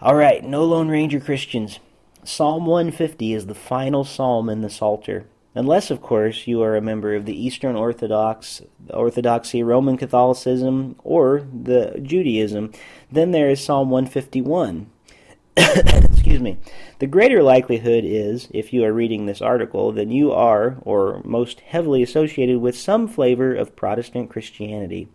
All 0.00 0.14
right, 0.14 0.42
no 0.42 0.64
Lone 0.64 0.88
Ranger 0.88 1.20
Christians. 1.20 1.80
Psalm 2.24 2.64
150 2.64 3.34
is 3.34 3.46
the 3.46 3.54
final 3.54 4.04
psalm 4.04 4.48
in 4.48 4.62
the 4.62 4.70
Psalter. 4.70 5.26
Unless, 5.54 5.90
of 5.90 6.00
course, 6.00 6.46
you 6.46 6.62
are 6.62 6.76
a 6.76 6.80
member 6.80 7.14
of 7.14 7.26
the 7.26 7.46
Eastern 7.46 7.74
Orthodox, 7.74 8.62
Orthodoxy, 8.90 9.64
Roman 9.64 9.96
Catholicism, 9.96 10.94
or 11.02 11.44
the 11.52 11.98
Judaism, 12.00 12.72
then 13.10 13.32
there 13.32 13.50
is 13.50 13.62
Psalm 13.62 13.90
151. 13.90 14.88
Excuse 15.56 16.40
me. 16.40 16.58
The 17.00 17.08
greater 17.08 17.42
likelihood 17.42 18.04
is, 18.06 18.48
if 18.52 18.72
you 18.72 18.84
are 18.84 18.92
reading 18.92 19.26
this 19.26 19.42
article, 19.42 19.90
then 19.90 20.12
you 20.12 20.30
are, 20.30 20.78
or 20.82 21.20
most 21.24 21.60
heavily 21.60 22.02
associated 22.02 22.60
with 22.60 22.78
some 22.78 23.08
flavor 23.08 23.52
of 23.52 23.74
Protestant 23.74 24.30
Christianity. 24.30 25.08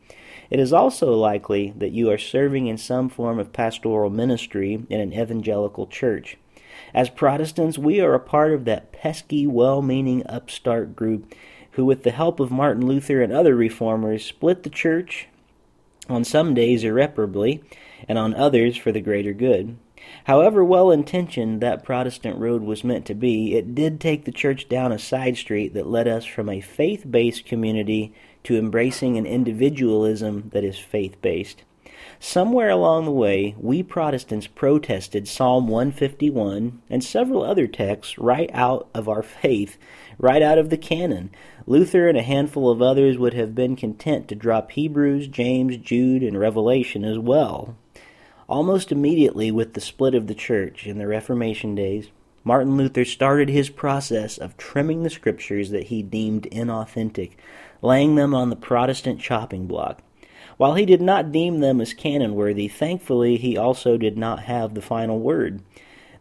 It 0.50 0.60
is 0.60 0.74
also 0.74 1.14
likely 1.14 1.74
that 1.78 1.94
you 1.94 2.12
are 2.12 2.18
serving 2.18 2.68
in 2.68 2.78
some 2.78 3.08
form 3.08 3.40
of 3.40 3.54
pastoral 3.54 4.10
ministry 4.10 4.86
in 4.90 5.00
an 5.00 5.14
evangelical 5.14 5.88
church. 5.88 6.38
As 6.94 7.10
Protestants, 7.10 7.78
we 7.78 8.00
are 8.00 8.14
a 8.14 8.20
part 8.20 8.54
of 8.54 8.66
that 8.66 8.92
pesky, 8.92 9.46
well 9.48 9.82
meaning 9.82 10.24
upstart 10.28 10.96
group 10.96 11.34
who, 11.72 11.86
with 11.86 12.04
the 12.04 12.12
help 12.12 12.40
of 12.40 12.52
Martin 12.52 12.86
Luther 12.86 13.22
and 13.22 13.34
other 13.34 13.56
reformers, 13.56 14.26
split 14.26 14.64
the 14.64 14.70
church 14.70 15.28
on 16.10 16.24
some 16.24 16.54
days 16.54 16.84
irreparably, 16.84 17.64
and 18.08 18.18
on 18.18 18.34
others 18.34 18.78
for 18.78 18.92
the 18.92 19.02
greater 19.02 19.34
good. 19.34 19.78
However 20.26 20.64
well 20.64 20.92
intentioned 20.92 21.62
that 21.62 21.84
Protestant 21.84 22.38
road 22.38 22.62
was 22.62 22.84
meant 22.84 23.06
to 23.08 23.16
be, 23.16 23.56
it 23.56 23.74
did 23.74 24.00
take 24.00 24.26
the 24.26 24.32
church 24.32 24.70
down 24.70 24.92
a 24.92 25.00
side 25.00 25.38
street 25.38 25.74
that 25.74 25.88
led 25.88 26.08
us 26.08 26.26
from 26.26 26.48
a 26.50 26.62
faith 26.62 27.06
based 27.10 27.46
community 27.46 28.14
to 28.44 28.58
embracing 28.58 29.18
an 29.18 29.26
individualism 29.26 30.50
that 30.54 30.64
is 30.64 30.78
faith 30.78 31.20
based. 31.22 31.64
Somewhere 32.28 32.72
along 32.72 33.06
the 33.06 33.12
way, 33.12 33.54
we 33.56 33.84
Protestants 33.84 34.48
protested 34.48 35.28
Psalm 35.28 35.68
151 35.68 36.82
and 36.90 37.04
several 37.04 37.44
other 37.44 37.68
texts 37.68 38.18
right 38.18 38.50
out 38.52 38.90
of 38.96 39.08
our 39.08 39.22
faith, 39.22 39.78
right 40.18 40.42
out 40.42 40.58
of 40.58 40.72
the 40.72 40.76
canon. 40.76 41.30
Luther 41.68 42.10
and 42.10 42.18
a 42.18 42.24
handful 42.24 42.72
of 42.72 42.82
others 42.82 43.20
would 43.20 43.36
have 43.36 43.54
been 43.54 43.76
content 43.76 44.28
to 44.28 44.36
drop 44.36 44.72
Hebrews, 44.72 45.28
James, 45.28 45.78
Jude, 45.78 46.24
and 46.24 46.40
Revelation 46.40 47.06
as 47.06 47.20
well. 47.20 47.78
Almost 48.50 48.92
immediately 48.92 49.52
with 49.52 49.76
the 49.76 49.80
split 49.80 50.16
of 50.16 50.26
the 50.26 50.34
church 50.34 50.88
in 50.88 50.98
the 50.98 51.08
Reformation 51.08 51.76
days, 51.76 52.10
Martin 52.44 52.76
Luther 52.76 53.06
started 53.06 53.50
his 53.50 53.70
process 53.70 54.40
of 54.40 54.58
trimming 54.58 55.04
the 55.04 55.12
scriptures 55.12 55.70
that 55.70 55.88
he 55.88 56.02
deemed 56.02 56.48
inauthentic, 56.52 57.34
laying 57.84 58.16
them 58.16 58.34
on 58.34 58.50
the 58.50 58.56
Protestant 58.56 59.22
chopping 59.22 59.68
block. 59.68 60.02
While 60.58 60.76
he 60.76 60.86
did 60.86 61.02
not 61.02 61.32
deem 61.32 61.60
them 61.60 61.82
as 61.82 61.94
canon 61.94 62.34
worthy, 62.34 62.68
thankfully 62.68 63.38
he 63.38 63.58
also 63.58 63.98
did 63.98 64.18
not 64.18 64.44
have 64.44 64.74
the 64.74 64.82
final 64.82 65.20
word. 65.20 65.62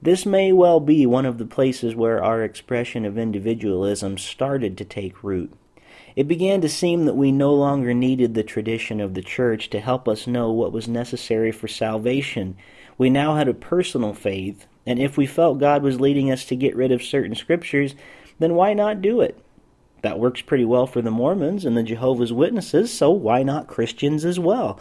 This 0.02 0.26
may 0.26 0.52
well 0.52 0.80
be 0.80 1.06
one 1.06 1.24
of 1.24 1.38
the 1.38 1.46
places 1.46 1.94
where 1.94 2.22
our 2.22 2.42
expression 2.42 3.04
of 3.04 3.16
individualism 3.16 4.18
started 4.18 4.76
to 4.76 4.84
take 4.84 5.22
root. 5.22 5.52
It 6.16 6.28
began 6.28 6.60
to 6.60 6.68
seem 6.68 7.06
that 7.06 7.16
we 7.16 7.32
no 7.32 7.54
longer 7.54 7.94
needed 7.94 8.34
the 8.34 8.42
tradition 8.42 9.00
of 9.00 9.14
the 9.14 9.22
church 9.22 9.70
to 9.70 9.80
help 9.80 10.06
us 10.06 10.26
know 10.26 10.50
what 10.50 10.72
was 10.72 10.86
necessary 10.86 11.50
for 11.50 11.68
salvation. 11.68 12.56
We 12.98 13.10
now 13.10 13.36
had 13.36 13.48
a 13.48 13.54
personal 13.54 14.14
faith, 14.14 14.66
and 14.86 14.98
if 14.98 15.16
we 15.16 15.26
felt 15.26 15.58
God 15.58 15.82
was 15.82 16.00
leading 16.00 16.30
us 16.30 16.44
to 16.46 16.56
get 16.56 16.76
rid 16.76 16.92
of 16.92 17.02
certain 17.02 17.34
scriptures, 17.34 17.94
then 18.38 18.54
why 18.54 18.74
not 18.74 19.00
do 19.02 19.20
it? 19.20 19.38
That 20.04 20.18
works 20.18 20.42
pretty 20.42 20.66
well 20.66 20.86
for 20.86 21.00
the 21.00 21.10
Mormons 21.10 21.64
and 21.64 21.78
the 21.78 21.82
Jehovah's 21.82 22.30
Witnesses, 22.30 22.92
so 22.92 23.10
why 23.10 23.42
not 23.42 23.68
Christians 23.68 24.26
as 24.26 24.38
well? 24.38 24.78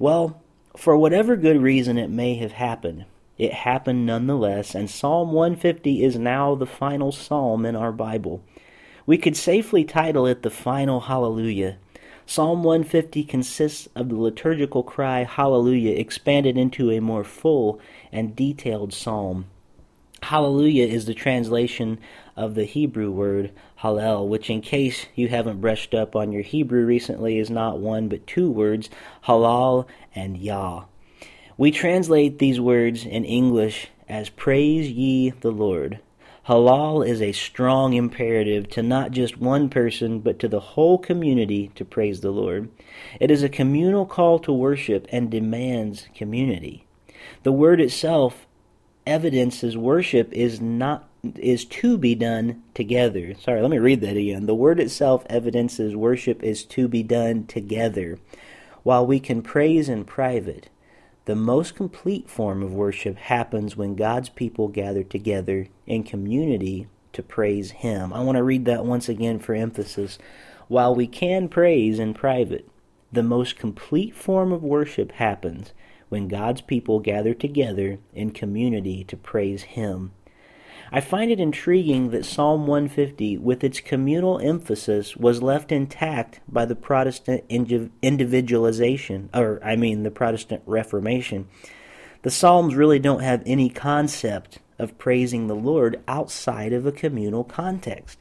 Well, 0.00 0.42
for 0.76 0.96
whatever 0.96 1.36
good 1.36 1.62
reason 1.62 1.98
it 1.98 2.10
may 2.10 2.34
have 2.34 2.50
happened, 2.50 3.04
it 3.38 3.52
happened 3.52 4.06
nonetheless, 4.06 4.74
and 4.74 4.90
Psalm 4.90 5.30
150 5.30 6.02
is 6.02 6.18
now 6.18 6.56
the 6.56 6.66
final 6.66 7.12
psalm 7.12 7.64
in 7.64 7.76
our 7.76 7.92
Bible. 7.92 8.42
We 9.06 9.18
could 9.18 9.36
safely 9.36 9.84
title 9.84 10.26
it 10.26 10.42
the 10.42 10.50
final 10.50 11.02
Hallelujah. 11.02 11.76
Psalm 12.26 12.64
150 12.64 13.22
consists 13.22 13.86
of 13.94 14.08
the 14.08 14.16
liturgical 14.16 14.82
cry 14.82 15.22
Hallelujah 15.22 15.94
expanded 15.96 16.58
into 16.58 16.90
a 16.90 17.00
more 17.00 17.22
full 17.22 17.78
and 18.10 18.34
detailed 18.34 18.92
psalm. 18.92 19.46
Hallelujah 20.22 20.86
is 20.86 21.06
the 21.06 21.14
translation 21.14 22.00
of 22.36 22.56
the 22.56 22.64
Hebrew 22.64 23.12
word 23.12 23.52
Hallel, 23.82 24.26
which, 24.26 24.48
in 24.48 24.62
case 24.62 25.06
you 25.14 25.28
haven't 25.28 25.60
brushed 25.60 25.94
up 25.94 26.16
on 26.16 26.32
your 26.32 26.42
Hebrew 26.42 26.84
recently, 26.86 27.38
is 27.38 27.50
not 27.50 27.78
one 27.78 28.08
but 28.08 28.26
two 28.26 28.50
words, 28.50 28.88
Halal 29.24 29.86
and 30.14 30.38
Yah. 30.38 30.84
We 31.58 31.70
translate 31.70 32.38
these 32.38 32.60
words 32.60 33.04
in 33.04 33.24
English 33.24 33.88
as 34.08 34.28
Praise 34.28 34.90
ye 34.90 35.30
the 35.30 35.50
Lord. 35.50 36.00
Halal 36.48 37.06
is 37.06 37.20
a 37.20 37.32
strong 37.32 37.94
imperative 37.94 38.68
to 38.70 38.82
not 38.82 39.10
just 39.10 39.38
one 39.38 39.68
person, 39.68 40.20
but 40.20 40.38
to 40.38 40.48
the 40.48 40.60
whole 40.60 40.96
community 40.96 41.72
to 41.74 41.84
praise 41.84 42.20
the 42.20 42.30
Lord. 42.30 42.70
It 43.18 43.32
is 43.32 43.42
a 43.42 43.48
communal 43.48 44.06
call 44.06 44.38
to 44.40 44.52
worship 44.52 45.08
and 45.10 45.28
demands 45.28 46.06
community. 46.14 46.86
The 47.42 47.50
word 47.50 47.80
itself 47.80 48.46
evidences 49.06 49.76
worship 49.76 50.32
is 50.32 50.60
not 50.60 51.08
is 51.36 51.64
to 51.64 51.98
be 51.98 52.14
done 52.14 52.62
together. 52.74 53.34
Sorry, 53.34 53.60
let 53.60 53.70
me 53.70 53.78
read 53.78 54.00
that 54.02 54.16
again. 54.16 54.46
The 54.46 54.54
word 54.54 54.80
itself 54.80 55.24
evidences 55.28 55.96
worship 55.96 56.42
is 56.42 56.64
to 56.64 56.88
be 56.88 57.02
done 57.02 57.46
together. 57.46 58.18
While 58.82 59.06
we 59.06 59.18
can 59.18 59.42
praise 59.42 59.88
in 59.88 60.04
private, 60.04 60.68
the 61.24 61.34
most 61.34 61.74
complete 61.74 62.30
form 62.30 62.62
of 62.62 62.72
worship 62.72 63.16
happens 63.16 63.76
when 63.76 63.96
God's 63.96 64.28
people 64.28 64.68
gather 64.68 65.02
together 65.02 65.66
in 65.86 66.04
community 66.04 66.86
to 67.12 67.22
praise 67.22 67.72
Him. 67.72 68.12
I 68.12 68.22
want 68.22 68.36
to 68.36 68.44
read 68.44 68.64
that 68.66 68.84
once 68.84 69.08
again 69.08 69.40
for 69.40 69.54
emphasis. 69.54 70.18
While 70.68 70.94
we 70.94 71.08
can 71.08 71.48
praise 71.48 71.98
in 71.98 72.14
private, 72.14 72.68
the 73.10 73.22
most 73.22 73.56
complete 73.56 74.14
form 74.14 74.52
of 74.52 74.62
worship 74.62 75.12
happens 75.12 75.72
when 76.08 76.28
God's 76.28 76.60
people 76.60 77.00
gather 77.00 77.34
together 77.34 77.98
in 78.14 78.30
community 78.30 79.02
to 79.04 79.16
praise 79.16 79.62
Him. 79.62 80.12
I 80.92 81.00
find 81.00 81.30
it 81.30 81.40
intriguing 81.40 82.10
that 82.10 82.24
Psalm 82.24 82.66
150, 82.66 83.38
with 83.38 83.64
its 83.64 83.80
communal 83.80 84.38
emphasis, 84.38 85.16
was 85.16 85.42
left 85.42 85.72
intact 85.72 86.40
by 86.48 86.64
the 86.64 86.76
Protestant 86.76 87.44
individualization, 87.48 89.28
or 89.34 89.60
I 89.64 89.76
mean 89.76 90.04
the 90.04 90.10
Protestant 90.10 90.62
Reformation. 90.64 91.48
The 92.22 92.30
Psalms 92.30 92.74
really 92.74 92.98
don't 92.98 93.22
have 93.22 93.42
any 93.46 93.68
concept 93.68 94.58
of 94.78 94.98
praising 94.98 95.46
the 95.46 95.56
Lord 95.56 96.02
outside 96.06 96.72
of 96.72 96.86
a 96.86 96.92
communal 96.92 97.44
context. 97.44 98.18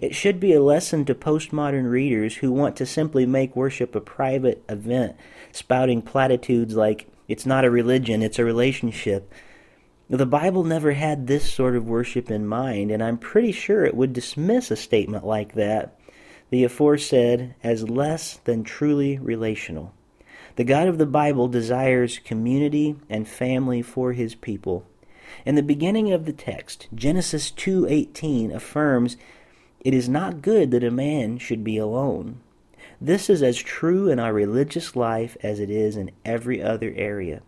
It 0.00 0.14
should 0.14 0.40
be 0.40 0.52
a 0.52 0.62
lesson 0.62 1.04
to 1.04 1.14
postmodern 1.14 1.90
readers 1.90 2.36
who 2.36 2.52
want 2.52 2.76
to 2.76 2.86
simply 2.86 3.26
make 3.26 3.54
worship 3.54 3.94
a 3.94 4.00
private 4.00 4.64
event, 4.68 5.16
spouting 5.52 6.02
platitudes 6.02 6.74
like, 6.74 7.06
it's 7.28 7.46
not 7.46 7.64
a 7.64 7.70
religion, 7.70 8.22
it's 8.22 8.38
a 8.38 8.44
relationship, 8.44 9.32
the 10.10 10.26
Bible 10.26 10.64
never 10.64 10.92
had 10.92 11.26
this 11.26 11.50
sort 11.50 11.74
of 11.74 11.88
worship 11.88 12.30
in 12.30 12.46
mind, 12.46 12.90
and 12.90 13.02
I'm 13.02 13.18
pretty 13.18 13.52
sure 13.52 13.84
it 13.84 13.96
would 13.96 14.12
dismiss 14.12 14.70
a 14.70 14.76
statement 14.76 15.26
like 15.26 15.54
that, 15.54 15.98
the 16.50 16.64
aforesaid, 16.64 17.54
as 17.62 17.88
less 17.88 18.36
than 18.44 18.64
truly 18.64 19.18
relational. 19.18 19.94
The 20.56 20.64
God 20.64 20.88
of 20.88 20.98
the 20.98 21.06
Bible 21.06 21.48
desires 21.48 22.18
community 22.18 22.96
and 23.08 23.26
family 23.26 23.82
for 23.82 24.12
his 24.12 24.34
people. 24.34 24.84
In 25.44 25.56
the 25.56 25.62
beginning 25.62 26.12
of 26.12 26.26
the 26.26 26.32
text, 26.32 26.86
Genesis 26.94 27.50
2:18 27.50 28.52
affirms, 28.52 29.16
"It 29.80 29.94
is 29.94 30.08
not 30.08 30.42
good 30.42 30.70
that 30.70 30.84
a 30.84 30.90
man 30.90 31.38
should 31.38 31.64
be 31.64 31.76
alone." 31.76 32.40
This 33.00 33.28
is 33.28 33.42
as 33.42 33.56
true 33.56 34.08
in 34.08 34.20
our 34.20 34.32
religious 34.32 34.94
life 34.94 35.36
as 35.42 35.58
it 35.58 35.70
is 35.70 35.96
in 35.96 36.10
every 36.24 36.62
other 36.62 36.92
area. 36.94 37.42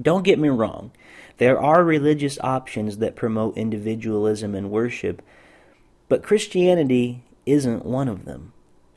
Don't 0.00 0.24
get 0.24 0.38
me 0.38 0.48
wrong. 0.48 0.92
There 1.38 1.60
are 1.60 1.82
religious 1.82 2.38
options 2.40 2.98
that 2.98 3.16
promote 3.16 3.56
individualism 3.56 4.54
and 4.54 4.70
worship, 4.70 5.22
but 6.08 6.22
Christianity 6.22 7.24
isn't 7.46 7.84
one 7.84 8.08
of 8.08 8.24
them. 8.24 8.52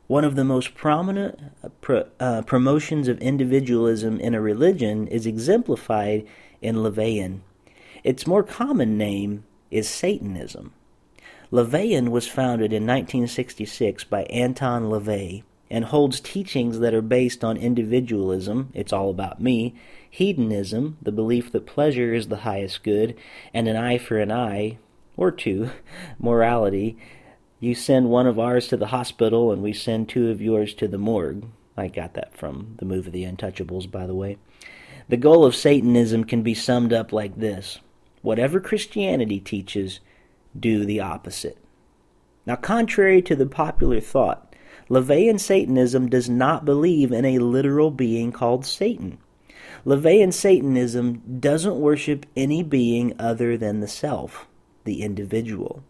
One 0.07 0.25
of 0.25 0.35
the 0.35 0.43
most 0.43 0.75
prominent 0.75 1.39
uh, 1.63 1.69
pro, 1.79 2.07
uh, 2.19 2.41
promotions 2.41 3.07
of 3.07 3.19
individualism 3.19 4.19
in 4.19 4.35
a 4.35 4.41
religion 4.41 5.07
is 5.07 5.25
exemplified 5.25 6.27
in 6.61 6.75
LaVeyan. 6.75 7.39
Its 8.03 8.27
more 8.27 8.43
common 8.43 8.97
name 8.97 9.45
is 9.71 9.87
Satanism. 9.87 10.73
LaVeyan 11.51 12.09
was 12.09 12.27
founded 12.27 12.73
in 12.73 12.83
1966 12.83 14.03
by 14.03 14.23
Anton 14.23 14.85
LaVey 14.89 15.43
and 15.73 15.85
holds 15.85 16.19
teachings 16.19 16.77
that 16.77 16.93
are 16.93 17.01
based 17.01 17.43
on 17.43 17.57
individualism, 17.57 18.69
it's 18.75 18.93
all 18.93 19.09
about 19.09 19.41
me, 19.41 19.73
hedonism, 20.07 20.95
the 21.01 21.11
belief 21.11 21.51
that 21.51 21.65
pleasure 21.65 22.13
is 22.13 22.27
the 22.27 22.41
highest 22.41 22.83
good, 22.83 23.15
and 23.55 23.67
an 23.67 23.75
eye 23.75 23.97
for 23.97 24.19
an 24.19 24.31
eye, 24.31 24.77
or 25.17 25.31
two, 25.31 25.71
morality. 26.19 26.95
You 27.59 27.73
send 27.73 28.11
one 28.11 28.27
of 28.27 28.37
ours 28.37 28.67
to 28.67 28.77
the 28.77 28.87
hospital, 28.87 29.51
and 29.51 29.63
we 29.63 29.73
send 29.73 30.07
two 30.07 30.29
of 30.29 30.43
yours 30.43 30.75
to 30.75 30.87
the 30.87 30.99
morgue. 30.99 31.47
I 31.75 31.87
got 31.87 32.13
that 32.13 32.37
from 32.37 32.75
the 32.77 32.85
movie 32.85 33.09
The 33.09 33.23
Untouchables, 33.23 33.89
by 33.89 34.05
the 34.05 34.13
way. 34.13 34.37
The 35.09 35.17
goal 35.17 35.43
of 35.43 35.55
Satanism 35.55 36.25
can 36.25 36.43
be 36.43 36.53
summed 36.53 36.93
up 36.93 37.11
like 37.11 37.39
this 37.39 37.79
Whatever 38.21 38.59
Christianity 38.59 39.39
teaches, 39.39 40.01
do 40.57 40.85
the 40.85 40.99
opposite. 40.99 41.57
Now, 42.45 42.57
contrary 42.57 43.23
to 43.23 43.35
the 43.35 43.47
popular 43.47 43.99
thought, 43.99 44.52
LaVeyan 44.89 45.39
Satanism 45.39 46.09
does 46.09 46.29
not 46.29 46.65
believe 46.65 47.11
in 47.11 47.25
a 47.25 47.39
literal 47.39 47.89
being 47.89 48.31
called 48.31 48.65
Satan. 48.65 49.17
LaVeyan 49.85 50.33
Satanism 50.33 51.39
doesn't 51.39 51.79
worship 51.79 52.25
any 52.35 52.63
being 52.63 53.13
other 53.17 53.57
than 53.57 53.79
the 53.79 53.87
self, 53.87 54.47
the 54.83 55.01
individual. 55.01 55.83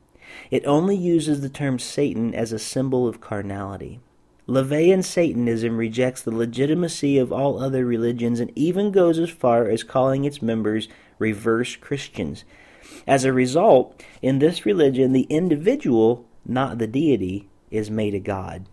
It 0.51 0.65
only 0.65 0.95
uses 0.95 1.41
the 1.41 1.49
term 1.49 1.79
Satan 1.79 2.33
as 2.33 2.51
a 2.51 2.59
symbol 2.59 3.07
of 3.07 3.21
carnality. 3.21 3.99
LaVeyan 4.47 5.03
Satanism 5.03 5.77
rejects 5.77 6.21
the 6.21 6.35
legitimacy 6.35 7.17
of 7.17 7.31
all 7.31 7.61
other 7.61 7.85
religions 7.85 8.39
and 8.39 8.51
even 8.55 8.91
goes 8.91 9.17
as 9.17 9.29
far 9.29 9.69
as 9.69 9.83
calling 9.83 10.25
its 10.25 10.41
members 10.41 10.87
reverse 11.17 11.75
Christians. 11.75 12.43
As 13.07 13.23
a 13.23 13.31
result, 13.31 14.03
in 14.21 14.39
this 14.39 14.65
religion, 14.65 15.13
the 15.13 15.27
individual, 15.29 16.25
not 16.45 16.77
the 16.77 16.87
deity, 16.87 17.47
is 17.71 17.89
made 17.89 18.13
a 18.13 18.19
god. 18.19 18.65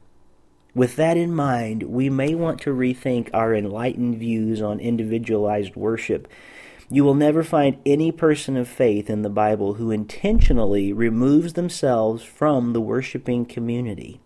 With 0.75 0.97
that 0.97 1.17
in 1.17 1.35
mind, 1.35 1.85
we 1.85 2.09
may 2.09 2.35
want 2.35 2.61
to 2.63 2.75
rethink 2.75 3.29
our 3.35 3.55
enlightened 3.55 4.19
views 4.19 4.63
on 4.63 4.79
individualized 4.79 5.75
worship. 5.75 6.29
You 6.89 7.05
will 7.05 7.15
never 7.15 7.43
find 7.43 7.79
any 7.85 8.13
person 8.13 8.57
of 8.57 8.69
faith 8.69 9.11
in 9.11 9.23
the 9.23 9.31
Bible 9.31 9.75
who 9.75 9.91
intentionally 9.91 10.93
removes 10.93 11.55
themselves 11.55 12.23
from 12.23 12.73
the 12.73 12.81
worshiping 12.81 13.47
community. 13.47 14.21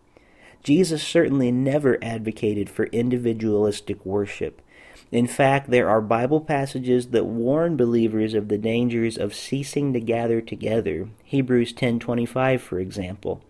Jesus 0.63 1.03
certainly 1.03 1.53
never 1.53 1.99
advocated 2.03 2.71
for 2.71 2.87
individualistic 2.87 4.05
worship. 4.05 4.63
In 5.13 5.27
fact, 5.27 5.71
there 5.71 5.89
are 5.89 6.01
Bible 6.01 6.41
passages 6.41 7.09
that 7.09 7.27
warn 7.27 7.77
believers 7.77 8.33
of 8.33 8.49
the 8.49 8.59
dangers 8.59 9.19
of 9.19 9.35
ceasing 9.35 9.93
to 9.93 10.01
gather 10.01 10.41
together. 10.41 11.09
Hebrews 11.25 11.75
10:25 11.75 12.63
for 12.63 12.81
example. 12.81 13.43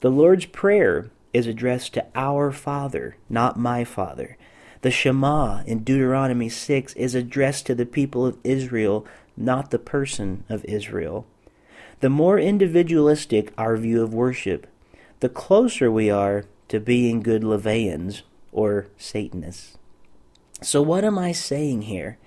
The 0.00 0.10
Lord's 0.10 0.46
prayer 0.46 1.10
is 1.34 1.46
addressed 1.46 1.92
to 1.94 2.06
our 2.14 2.50
Father, 2.52 3.16
not 3.28 3.58
my 3.58 3.84
Father. 3.84 4.38
The 4.80 4.90
Shema 4.90 5.62
in 5.66 5.80
Deuteronomy 5.80 6.48
6 6.48 6.94
is 6.94 7.14
addressed 7.14 7.66
to 7.66 7.74
the 7.74 7.84
people 7.84 8.24
of 8.24 8.38
Israel, 8.44 9.06
not 9.36 9.70
the 9.70 9.78
person 9.78 10.44
of 10.48 10.64
Israel. 10.66 11.26
The 12.00 12.10
more 12.10 12.38
individualistic 12.38 13.52
our 13.58 13.76
view 13.76 14.02
of 14.02 14.14
worship, 14.14 14.66
the 15.20 15.28
closer 15.28 15.90
we 15.90 16.10
are 16.10 16.44
to 16.68 16.80
being 16.80 17.20
good 17.20 17.42
LaVeyans 17.42 18.22
or 18.52 18.86
Satanists. 18.96 19.76
So, 20.62 20.82
what 20.82 21.04
am 21.04 21.18
I 21.18 21.32
saying 21.32 21.82
here? 21.82 22.18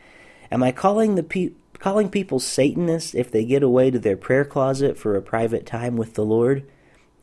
Am 0.51 0.63
I 0.63 0.71
calling 0.71 1.15
the 1.15 1.23
pe- 1.23 1.51
calling 1.79 2.09
people 2.09 2.39
Satanists 2.39 3.13
if 3.13 3.31
they 3.31 3.45
get 3.45 3.63
away 3.63 3.91
to 3.91 3.99
their 3.99 4.17
prayer 4.17 4.45
closet 4.45 4.97
for 4.97 5.15
a 5.15 5.21
private 5.21 5.65
time 5.65 5.95
with 5.95 6.15
the 6.15 6.25
Lord? 6.25 6.67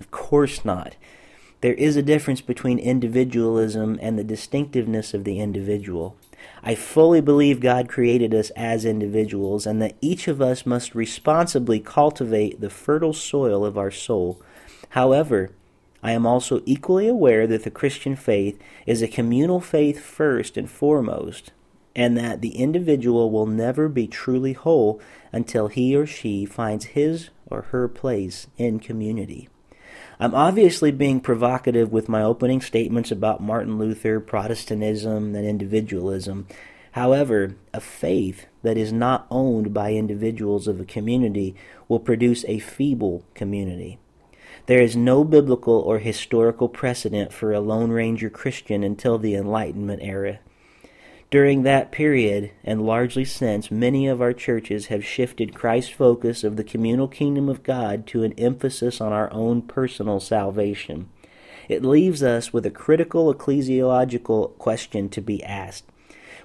Of 0.01 0.11
course 0.11 0.65
not. 0.65 0.97
There 1.65 1.73
is 1.73 1.97
a 1.97 2.03
difference 2.03 2.43
between 2.43 2.79
individualism 2.79 3.99
and 4.03 4.19
the 4.19 4.23
distinctiveness 4.23 5.15
of 5.15 5.25
the 5.25 5.41
individual. 5.41 6.15
I 6.63 6.75
fully 6.75 7.23
believe 7.23 7.59
God 7.59 7.89
created 7.89 8.35
us 8.35 8.51
as 8.51 8.85
individuals 8.85 9.65
and 9.65 9.81
that 9.81 9.97
each 10.03 10.29
of 10.29 10.43
us 10.43 10.67
must 10.67 10.95
responsibly 10.95 11.81
cultivate 11.81 12.61
the 12.61 12.69
fertile 12.69 13.15
soil 13.15 13.65
of 13.65 13.79
our 13.79 13.91
soul. 13.91 14.43
However, 14.91 15.53
I 16.03 16.13
am 16.13 16.27
also 16.27 16.61
equally 16.67 17.09
aware 17.09 17.47
that 17.47 17.65
the 17.65 17.71
Christian 17.71 18.15
faith 18.15 18.61
is 18.85 19.01
a 19.01 19.09
communal 19.09 19.63
faith 19.63 20.01
first 20.01 20.59
and 20.59 20.71
foremost, 20.71 21.51
and 21.97 22.15
that 22.19 22.43
the 22.43 22.59
individual 22.59 23.31
will 23.31 23.47
never 23.47 23.89
be 23.89 24.07
truly 24.07 24.53
whole 24.53 25.01
until 25.33 25.69
he 25.69 25.97
or 25.97 26.05
she 26.05 26.45
finds 26.45 26.85
his 26.93 27.31
or 27.47 27.63
her 27.63 27.89
place 27.89 28.49
in 28.59 28.81
community. 28.81 29.49
I'm 30.21 30.35
obviously 30.35 30.93
being 30.93 31.21
provocative 31.21 31.93
with 31.93 32.09
my 32.09 32.23
opening 32.23 32.61
statements 32.61 33.11
about 33.11 33.43
Martin 33.43 33.79
Luther, 33.79 34.21
Protestantism, 34.21 35.35
and 35.35 35.47
individualism. 35.47 36.47
However, 36.93 37.57
a 37.73 37.81
faith 37.81 38.47
that 38.63 38.77
is 38.77 38.93
not 38.93 39.27
owned 39.31 39.75
by 39.75 39.93
individuals 39.93 40.69
of 40.69 40.81
a 40.81 40.85
community 40.85 41.57
will 41.89 41.99
produce 41.99 42.45
a 42.47 42.61
feeble 42.61 43.25
community. 43.35 43.99
There 44.67 44.81
is 44.81 44.95
no 44.95 45.25
biblical 45.25 45.75
or 45.75 45.99
historical 45.99 46.69
precedent 46.69 47.33
for 47.33 47.53
a 47.53 47.61
Lone 47.61 47.91
Ranger 47.91 48.31
Christian 48.31 48.85
until 48.85 49.19
the 49.19 49.35
Enlightenment 49.35 50.01
era. 50.03 50.39
During 51.35 51.65
that 51.65 51.91
period, 51.91 52.53
and 52.63 52.87
largely 52.87 53.25
since, 53.25 53.69
many 53.69 54.07
of 54.07 54.23
our 54.23 54.33
churches 54.33 54.87
have 54.87 55.05
shifted 55.05 55.53
Christ's 55.53 55.91
focus 55.91 56.45
of 56.45 56.55
the 56.55 56.63
communal 56.63 57.09
kingdom 57.09 57.49
of 57.49 57.65
God 57.65 58.07
to 58.07 58.23
an 58.23 58.35
emphasis 58.35 59.01
on 59.01 59.13
our 59.13 59.29
own 59.33 59.63
personal 59.63 60.21
salvation. 60.21 61.09
It 61.69 61.85
leaves 61.85 62.23
us 62.23 62.53
with 62.53 62.65
a 62.65 62.71
critical 62.71 63.35
ecclesiological 63.35 64.57
question 64.59 65.09
to 65.09 65.21
be 65.21 65.43
asked. 65.43 65.87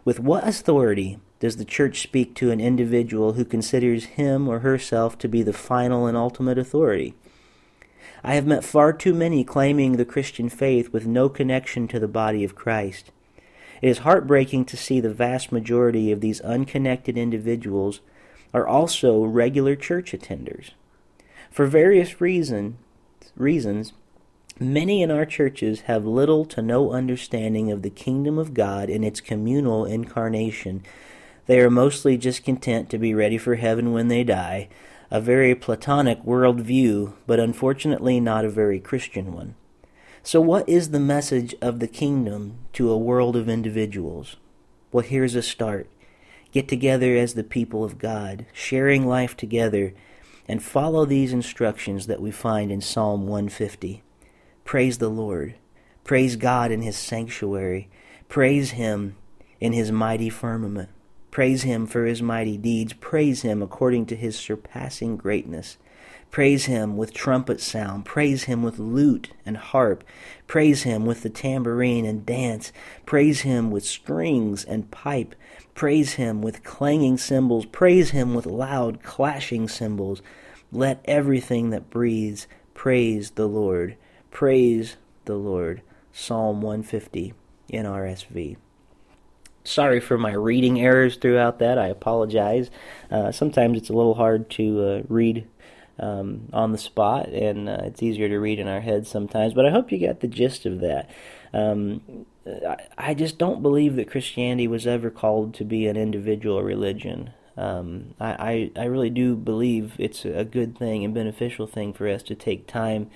With 0.05 0.19
what 0.19 0.47
authority 0.47 1.19
does 1.39 1.57
the 1.57 1.65
church 1.65 2.01
speak 2.01 2.33
to 2.37 2.49
an 2.49 2.59
individual 2.59 3.33
who 3.33 3.45
considers 3.45 4.05
him 4.05 4.47
or 4.47 4.61
herself 4.61 5.19
to 5.19 5.27
be 5.27 5.43
the 5.43 5.53
final 5.53 6.07
and 6.07 6.17
ultimate 6.17 6.57
authority? 6.57 7.13
I 8.23 8.33
have 8.33 8.47
met 8.47 8.63
far 8.63 8.91
too 8.93 9.13
many 9.13 9.43
claiming 9.43 9.97
the 9.97 10.03
Christian 10.03 10.49
faith 10.49 10.91
with 10.91 11.05
no 11.05 11.29
connection 11.29 11.87
to 11.89 11.99
the 11.99 12.07
body 12.07 12.43
of 12.43 12.55
Christ. 12.55 13.11
It 13.81 13.89
is 13.89 13.99
heartbreaking 13.99 14.65
to 14.65 14.77
see 14.77 14.99
the 14.99 15.13
vast 15.13 15.51
majority 15.51 16.11
of 16.11 16.21
these 16.21 16.41
unconnected 16.41 17.17
individuals 17.17 18.01
are 18.53 18.67
also 18.67 19.23
regular 19.23 19.75
church 19.75 20.11
attenders. 20.11 20.71
For 21.49 21.65
various 21.65 22.19
reason, 22.19 22.77
reasons, 23.35 23.93
many 24.59 25.01
in 25.01 25.11
our 25.11 25.25
churches 25.25 25.81
have 25.81 26.05
little 26.05 26.45
to 26.45 26.61
no 26.61 26.91
understanding 26.91 27.71
of 27.71 27.81
the 27.81 27.89
kingdom 27.89 28.37
of 28.37 28.53
God 28.53 28.89
and 28.89 29.05
its 29.05 29.21
communal 29.21 29.85
incarnation. 29.85 30.83
They 31.45 31.59
are 31.61 31.69
mostly 31.69 32.17
just 32.17 32.43
content 32.43 32.89
to 32.89 32.97
be 32.97 33.13
ready 33.13 33.37
for 33.37 33.55
heaven 33.55 33.93
when 33.93 34.09
they 34.09 34.23
die, 34.23 34.67
a 35.09 35.21
very 35.21 35.55
Platonic 35.55 36.23
world 36.23 36.61
view, 36.61 37.15
but 37.25 37.39
unfortunately 37.39 38.19
not 38.19 38.45
a 38.45 38.49
very 38.49 38.79
Christian 38.79 39.33
one. 39.33 39.55
So, 40.29 40.39
what 40.39 40.69
is 40.69 40.91
the 40.91 40.99
message 40.99 41.55
of 41.59 41.79
the 41.79 41.87
kingdom 41.87 42.59
to 42.73 42.91
a 42.91 42.97
world 42.99 43.35
of 43.35 43.49
individuals? 43.49 44.35
Well, 44.91 45.03
here's 45.03 45.33
a 45.33 45.41
start. 45.41 45.89
Get 46.51 46.67
together 46.67 47.15
as 47.15 47.33
the 47.33 47.43
people 47.43 47.83
of 47.83 47.97
God, 47.97 48.45
sharing 48.53 49.07
life 49.07 49.35
together, 49.35 49.95
and 50.47 50.61
follow 50.61 51.03
these 51.03 51.33
instructions 51.33 52.05
that 52.05 52.21
we 52.21 52.29
find 52.29 52.71
in 52.71 52.79
Psalm 52.79 53.25
150. 53.25 54.03
Praise 54.65 54.99
the 54.99 55.09
Lord. 55.09 55.55
Praise 56.03 56.35
God 56.35 56.69
in 56.71 56.83
His 56.83 56.95
sanctuary. 56.95 57.89
Praise 58.27 58.69
Him 58.69 59.15
in 59.59 59.73
His 59.73 59.91
mighty 59.91 60.29
firmament. 60.29 60.89
Praise 61.31 61.63
Him 61.63 61.87
for 61.87 62.05
His 62.05 62.21
mighty 62.21 62.55
deeds. 62.55 62.93
Praise 62.93 63.41
Him 63.41 63.63
according 63.63 64.05
to 64.05 64.15
His 64.15 64.37
surpassing 64.37 65.17
greatness. 65.17 65.79
Praise 66.31 66.65
him 66.65 66.95
with 66.95 67.13
trumpet 67.13 67.59
sound. 67.59 68.05
Praise 68.05 68.43
him 68.43 68.61
with 68.61 68.77
lute 68.77 69.31
and 69.45 69.57
harp. 69.57 70.03
Praise 70.45 70.83
him 70.83 71.05
with 71.05 71.23
the 71.23 71.29
tambourine 71.29 72.05
and 72.05 72.25
dance. 72.25 72.71
Praise 73.05 73.41
him 73.41 73.71
with 73.71 73.83
strings 73.83 74.63
and 74.63 74.91
pipe. 74.91 75.33
Praise 75.73 76.13
him 76.13 76.41
with 76.41 76.63
clanging 76.63 77.17
cymbals. 77.17 77.65
Praise 77.65 78.11
him 78.11 78.35
with 78.35 78.45
loud 78.45 79.01
clashing 79.01 79.67
cymbals. 79.67 80.21
Let 80.71 81.01
everything 81.05 81.71
that 81.71 81.89
breathes 81.89 82.47
praise 82.75 83.31
the 83.31 83.47
Lord. 83.47 83.95
Praise 84.29 84.97
the 85.25 85.35
Lord. 85.35 85.81
Psalm 86.11 86.61
150 86.61 87.33
NRSV. 87.73 88.57
Sorry 89.63 89.99
for 89.99 90.17
my 90.17 90.31
reading 90.31 90.79
errors 90.79 91.17
throughout 91.17 91.59
that. 91.59 91.77
I 91.77 91.87
apologize. 91.87 92.69
Uh, 93.11 93.31
sometimes 93.31 93.77
it's 93.77 93.89
a 93.89 93.93
little 93.93 94.15
hard 94.15 94.49
to 94.51 94.83
uh, 94.83 95.01
read 95.07 95.47
um, 95.99 96.49
on 96.53 96.71
the 96.71 96.77
spot, 96.77 97.29
and 97.29 97.69
uh, 97.69 97.81
it's 97.83 98.01
easier 98.01 98.29
to 98.29 98.39
read 98.39 98.59
in 98.59 98.67
our 98.67 98.81
heads 98.81 99.09
sometimes. 99.09 99.53
But 99.53 99.65
I 99.65 99.71
hope 99.71 99.91
you 99.91 99.99
got 99.99 100.21
the 100.21 100.27
gist 100.27 100.65
of 100.65 100.79
that. 100.79 101.09
Um, 101.53 102.25
I, 102.45 102.77
I, 102.97 103.13
just 103.13 103.37
don't 103.37 103.61
believe 103.61 103.95
that 103.95 104.09
Christianity 104.09 104.67
was 104.67 104.85
ever 104.85 105.09
called 105.09 105.53
to 105.55 105.63
be 105.63 105.87
an 105.87 105.97
individual 105.97 106.61
religion. 106.61 107.31
Um, 107.57 108.13
I, 108.19 108.71
I, 108.75 108.81
I 108.81 108.85
really 108.85 109.09
do 109.09 109.35
believe 109.35 109.93
it's 109.97 110.25
a 110.25 110.45
good 110.45 110.77
thing 110.77 111.03
and 111.03 111.13
beneficial 111.13 111.67
thing 111.67 111.93
for 111.93 112.07
us 112.07 112.23
to 112.23 112.35
take 112.35 112.67
time 112.67 113.09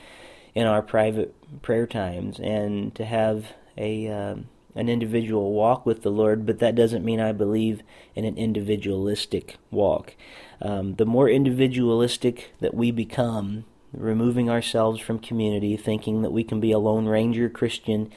in 0.56 0.68
our 0.68 0.82
private 0.82 1.34
prayer 1.62 1.88
times 1.88 2.40
and 2.40 2.94
to 2.96 3.06
have 3.06 3.54
a 3.78 4.08
um, 4.08 4.50
an 4.76 4.90
individual 4.90 5.54
walk 5.54 5.86
with 5.86 6.02
the 6.02 6.10
Lord, 6.10 6.46
but 6.46 6.60
that 6.60 6.76
doesn't 6.76 7.06
mean 7.06 7.20
I 7.20 7.32
believe 7.32 7.84
in 8.16 8.26
an 8.26 8.38
individualistic 8.38 9.58
walk. 9.72 10.16
Um, 10.62 10.96
the 10.96 11.06
more 11.06 11.30
individualistic 11.30 12.54
that 12.60 12.74
we 12.74 12.92
become, 12.92 13.66
removing 13.92 14.50
ourselves 14.50 15.00
from 15.00 15.20
community, 15.20 15.78
thinking 15.78 16.22
that 16.22 16.32
we 16.32 16.44
can 16.44 16.60
be 16.60 16.72
a 16.72 16.80
Lone 16.80 17.06
Ranger 17.06 17.50
Christian, 17.50 18.12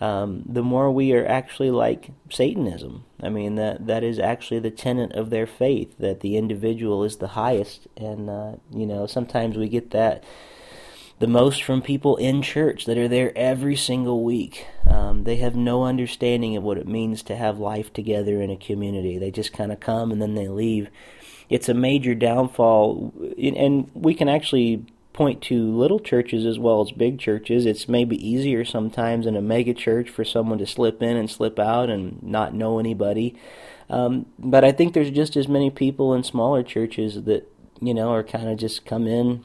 um, 0.00 0.42
the 0.46 0.62
more 0.62 0.90
we 0.90 1.12
are 1.14 1.26
actually 1.26 1.70
like 1.70 2.10
Satanism. 2.30 3.04
I 3.22 3.30
mean, 3.30 3.54
that 3.54 3.86
that 3.86 4.04
is 4.04 4.18
actually 4.18 4.60
the 4.60 4.70
tenet 4.70 5.12
of 5.12 5.30
their 5.30 5.46
faith 5.46 5.96
that 5.98 6.20
the 6.20 6.36
individual 6.36 7.02
is 7.02 7.16
the 7.16 7.28
highest, 7.28 7.88
and 7.96 8.28
uh, 8.28 8.52
you 8.70 8.86
know 8.86 9.06
sometimes 9.06 9.56
we 9.56 9.68
get 9.68 9.90
that 9.92 10.22
the 11.18 11.26
most 11.26 11.62
from 11.62 11.80
people 11.80 12.16
in 12.16 12.42
church 12.42 12.84
that 12.84 12.98
are 12.98 13.08
there 13.08 13.32
every 13.36 13.76
single 13.76 14.22
week. 14.22 14.66
Um, 14.86 15.24
they 15.24 15.36
have 15.36 15.56
no 15.56 15.84
understanding 15.84 16.56
of 16.56 16.62
what 16.62 16.78
it 16.78 16.86
means 16.86 17.22
to 17.24 17.36
have 17.36 17.58
life 17.58 17.92
together 17.92 18.42
in 18.42 18.50
a 18.50 18.56
community. 18.56 19.18
They 19.18 19.30
just 19.30 19.52
kind 19.52 19.72
of 19.72 19.80
come 19.80 20.12
and 20.12 20.20
then 20.20 20.34
they 20.34 20.48
leave 20.48 20.90
it's 21.48 21.68
a 21.68 21.74
major 21.74 22.14
downfall, 22.14 23.12
and 23.38 23.90
we 23.94 24.14
can 24.14 24.28
actually 24.28 24.84
point 25.12 25.40
to 25.42 25.74
little 25.74 25.98
churches 25.98 26.44
as 26.44 26.58
well 26.58 26.82
as 26.82 26.92
big 26.92 27.18
churches. 27.18 27.64
It's 27.64 27.88
maybe 27.88 28.16
easier 28.16 28.64
sometimes 28.64 29.26
in 29.26 29.36
a 29.36 29.40
mega 29.40 29.72
church 29.72 30.10
for 30.10 30.24
someone 30.24 30.58
to 30.58 30.66
slip 30.66 31.02
in 31.02 31.16
and 31.16 31.30
slip 31.30 31.58
out 31.58 31.88
and 31.88 32.22
not 32.22 32.52
know 32.52 32.78
anybody. 32.78 33.34
Um, 33.88 34.26
but 34.38 34.64
I 34.64 34.72
think 34.72 34.92
there's 34.92 35.10
just 35.10 35.36
as 35.36 35.48
many 35.48 35.70
people 35.70 36.12
in 36.12 36.24
smaller 36.24 36.62
churches 36.62 37.22
that 37.22 37.50
you 37.80 37.94
know 37.94 38.10
are 38.10 38.24
kind 38.24 38.48
of 38.48 38.58
just 38.58 38.84
come 38.84 39.06
in, 39.06 39.44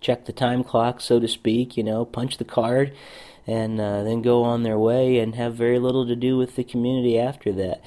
check 0.00 0.24
the 0.24 0.32
time 0.32 0.64
clock, 0.64 1.00
so 1.00 1.20
to 1.20 1.28
speak. 1.28 1.76
You 1.76 1.84
know, 1.84 2.04
punch 2.04 2.38
the 2.38 2.44
card, 2.44 2.94
and 3.46 3.80
uh, 3.80 4.02
then 4.02 4.22
go 4.22 4.44
on 4.44 4.62
their 4.62 4.78
way 4.78 5.18
and 5.18 5.34
have 5.34 5.54
very 5.54 5.78
little 5.78 6.06
to 6.06 6.16
do 6.16 6.36
with 6.36 6.56
the 6.56 6.64
community 6.64 7.18
after 7.18 7.52
that. 7.52 7.82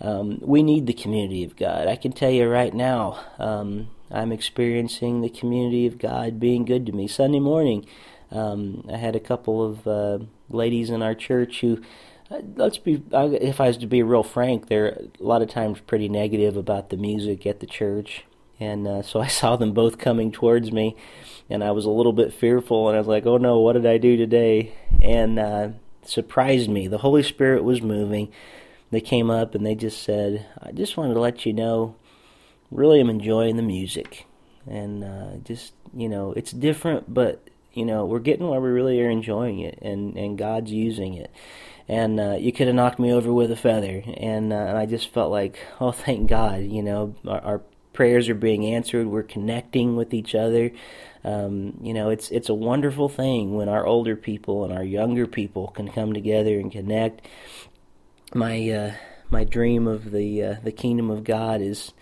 Um, 0.00 0.38
we 0.42 0.62
need 0.62 0.86
the 0.86 0.92
community 0.92 1.42
of 1.42 1.56
God. 1.56 1.88
I 1.88 1.96
can 1.96 2.12
tell 2.12 2.30
you 2.30 2.48
right 2.48 2.72
now, 2.72 3.18
um, 3.38 3.90
I'm 4.10 4.32
experiencing 4.32 5.20
the 5.20 5.28
community 5.28 5.86
of 5.86 5.98
God 5.98 6.38
being 6.38 6.64
good 6.64 6.86
to 6.86 6.92
me. 6.92 7.08
Sunday 7.08 7.40
morning, 7.40 7.84
um, 8.30 8.88
I 8.92 8.96
had 8.96 9.16
a 9.16 9.20
couple 9.20 9.64
of 9.64 9.86
uh, 9.86 10.24
ladies 10.48 10.90
in 10.90 11.02
our 11.02 11.14
church 11.14 11.60
who, 11.60 11.82
uh, 12.30 12.42
let's 12.56 12.78
be, 12.78 13.02
if 13.12 13.60
I 13.60 13.66
was 13.66 13.76
to 13.78 13.86
be 13.86 14.02
real 14.02 14.22
frank, 14.22 14.68
they're 14.68 15.00
a 15.20 15.22
lot 15.22 15.42
of 15.42 15.48
times 15.48 15.80
pretty 15.80 16.08
negative 16.08 16.56
about 16.56 16.90
the 16.90 16.96
music 16.96 17.44
at 17.46 17.60
the 17.60 17.66
church. 17.66 18.24
And 18.60 18.86
uh, 18.86 19.02
so 19.02 19.20
I 19.20 19.28
saw 19.28 19.56
them 19.56 19.72
both 19.72 19.98
coming 19.98 20.32
towards 20.32 20.72
me, 20.72 20.96
and 21.48 21.62
I 21.62 21.70
was 21.70 21.84
a 21.84 21.90
little 21.90 22.12
bit 22.12 22.32
fearful, 22.32 22.88
and 22.88 22.96
I 22.96 23.00
was 23.00 23.08
like, 23.08 23.26
oh 23.26 23.36
no, 23.36 23.60
what 23.60 23.74
did 23.74 23.86
I 23.86 23.98
do 23.98 24.16
today? 24.16 24.74
And 25.02 25.38
uh, 25.38 25.68
surprised 26.02 26.68
me. 26.68 26.88
The 26.88 26.98
Holy 26.98 27.22
Spirit 27.22 27.64
was 27.64 27.82
moving 27.82 28.32
they 28.90 29.00
came 29.00 29.30
up 29.30 29.54
and 29.54 29.64
they 29.64 29.74
just 29.74 30.02
said, 30.02 30.46
I 30.60 30.72
just 30.72 30.96
wanted 30.96 31.14
to 31.14 31.20
let 31.20 31.44
you 31.44 31.52
know, 31.52 31.96
really 32.70 33.00
am 33.00 33.10
enjoying 33.10 33.56
the 33.56 33.62
music. 33.62 34.26
And 34.66 35.04
uh, 35.04 35.36
just, 35.44 35.72
you 35.94 36.08
know, 36.08 36.32
it's 36.32 36.52
different, 36.52 37.12
but, 37.12 37.48
you 37.72 37.84
know, 37.84 38.04
we're 38.04 38.18
getting 38.18 38.48
where 38.48 38.60
we 38.60 38.68
really 38.68 39.00
are 39.02 39.10
enjoying 39.10 39.60
it 39.60 39.78
and, 39.82 40.16
and 40.16 40.38
God's 40.38 40.70
using 40.70 41.14
it. 41.14 41.30
And 41.86 42.20
uh, 42.20 42.36
you 42.38 42.52
could 42.52 42.66
have 42.66 42.76
knocked 42.76 42.98
me 42.98 43.12
over 43.12 43.32
with 43.32 43.50
a 43.50 43.56
feather. 43.56 44.02
And, 44.16 44.52
uh, 44.52 44.56
and 44.56 44.78
I 44.78 44.84
just 44.84 45.12
felt 45.12 45.30
like, 45.30 45.58
oh, 45.80 45.92
thank 45.92 46.28
God, 46.28 46.62
you 46.62 46.82
know, 46.82 47.14
our, 47.26 47.40
our 47.40 47.62
prayers 47.98 48.28
are 48.28 48.34
being 48.36 48.64
answered. 48.64 49.08
We're 49.08 49.24
connecting 49.24 49.96
with 49.96 50.14
each 50.14 50.36
other. 50.36 50.70
Um, 51.24 51.80
you 51.82 51.92
know, 51.92 52.10
it's 52.10 52.30
it's 52.30 52.48
a 52.48 52.54
wonderful 52.54 53.08
thing 53.08 53.56
when 53.56 53.68
our 53.68 53.84
older 53.84 54.14
people 54.14 54.62
and 54.62 54.72
our 54.72 54.84
younger 54.84 55.26
people 55.26 55.66
can 55.66 55.90
come 55.90 56.12
together 56.12 56.60
and 56.60 56.70
connect 56.70 57.26
my 58.32 58.70
uh, 58.70 58.92
my 59.30 59.42
dream 59.42 59.88
of 59.88 60.12
the 60.12 60.44
uh, 60.44 60.54
the 60.62 60.70
kingdom 60.70 61.10
of 61.10 61.24
God 61.24 61.60
is 61.60 61.92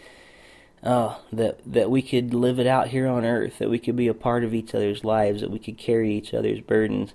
oh, 0.82 1.18
that 1.32 1.60
that 1.64 1.90
we 1.90 2.02
could 2.02 2.34
live 2.34 2.60
it 2.60 2.66
out 2.66 2.88
here 2.88 3.06
on 3.06 3.24
earth, 3.24 3.56
that 3.56 3.70
we 3.70 3.78
could 3.78 3.96
be 3.96 4.08
a 4.08 4.12
part 4.12 4.44
of 4.44 4.52
each 4.52 4.74
other's 4.74 5.02
lives, 5.02 5.40
that 5.40 5.50
we 5.50 5.58
could 5.58 5.78
carry 5.78 6.12
each 6.12 6.34
other's 6.34 6.60
burdens. 6.60 7.14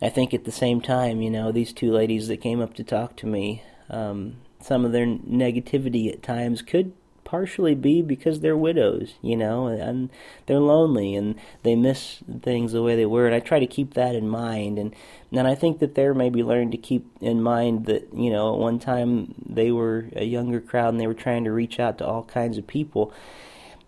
I 0.00 0.08
think 0.08 0.32
at 0.32 0.44
the 0.44 0.50
same 0.50 0.80
time, 0.80 1.20
you 1.20 1.30
know, 1.30 1.52
these 1.52 1.74
two 1.74 1.92
ladies 1.92 2.28
that 2.28 2.38
came 2.38 2.62
up 2.62 2.72
to 2.76 2.84
talk 2.84 3.16
to 3.16 3.26
me, 3.26 3.62
um, 3.90 4.36
some 4.62 4.86
of 4.86 4.92
their 4.92 5.04
negativity 5.04 6.10
at 6.10 6.22
times 6.22 6.62
could 6.62 6.94
partially 7.24 7.74
be 7.74 8.02
because 8.02 8.40
they're 8.40 8.56
widows, 8.56 9.14
you 9.22 9.36
know, 9.36 9.66
and 9.66 10.10
they're 10.46 10.58
lonely 10.58 11.14
and 11.14 11.36
they 11.62 11.74
miss 11.74 12.18
things 12.42 12.72
the 12.72 12.82
way 12.82 12.96
they 12.96 13.06
were. 13.06 13.26
And 13.26 13.34
I 13.34 13.40
try 13.40 13.58
to 13.58 13.66
keep 13.66 13.94
that 13.94 14.14
in 14.14 14.28
mind. 14.28 14.78
And 14.78 14.94
and 15.32 15.48
I 15.48 15.54
think 15.54 15.80
that 15.80 15.94
they're 15.94 16.14
maybe 16.14 16.42
learning 16.42 16.70
to 16.72 16.76
keep 16.76 17.06
in 17.20 17.42
mind 17.42 17.86
that 17.86 18.08
you 18.14 18.30
know 18.30 18.54
at 18.54 18.60
one 18.60 18.78
time 18.78 19.34
they 19.44 19.70
were 19.70 20.06
a 20.14 20.24
younger 20.24 20.60
crowd 20.60 20.90
and 20.90 21.00
they 21.00 21.06
were 21.06 21.14
trying 21.14 21.44
to 21.44 21.52
reach 21.52 21.80
out 21.80 21.98
to 21.98 22.06
all 22.06 22.24
kinds 22.24 22.58
of 22.58 22.66
people. 22.66 23.12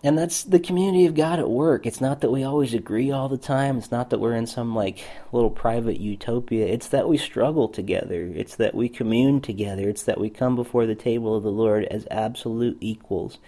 And 0.02 0.16
that's 0.16 0.44
the 0.44 0.60
community 0.60 1.06
of 1.06 1.14
God 1.14 1.38
at 1.38 1.48
work. 1.48 1.86
It's 1.86 2.00
not 2.00 2.20
that 2.20 2.30
we 2.30 2.44
always 2.44 2.74
agree 2.74 3.10
all 3.10 3.28
the 3.28 3.38
time. 3.38 3.78
It's 3.78 3.90
not 3.90 4.10
that 4.10 4.20
we're 4.20 4.34
in 4.34 4.46
some 4.46 4.74
like 4.74 5.02
little 5.32 5.50
private 5.50 5.98
utopia. 5.98 6.66
It's 6.66 6.88
that 6.88 7.08
we 7.08 7.16
struggle 7.16 7.68
together. 7.68 8.30
It's 8.34 8.56
that 8.56 8.74
we 8.74 8.88
commune 8.88 9.40
together. 9.40 9.88
It's 9.88 10.02
that 10.04 10.20
we 10.20 10.28
come 10.28 10.54
before 10.54 10.86
the 10.86 10.94
table 10.94 11.34
of 11.34 11.42
the 11.42 11.50
Lord 11.50 11.84
as 11.84 12.06
absolute 12.10 12.76
equals, 12.80 13.38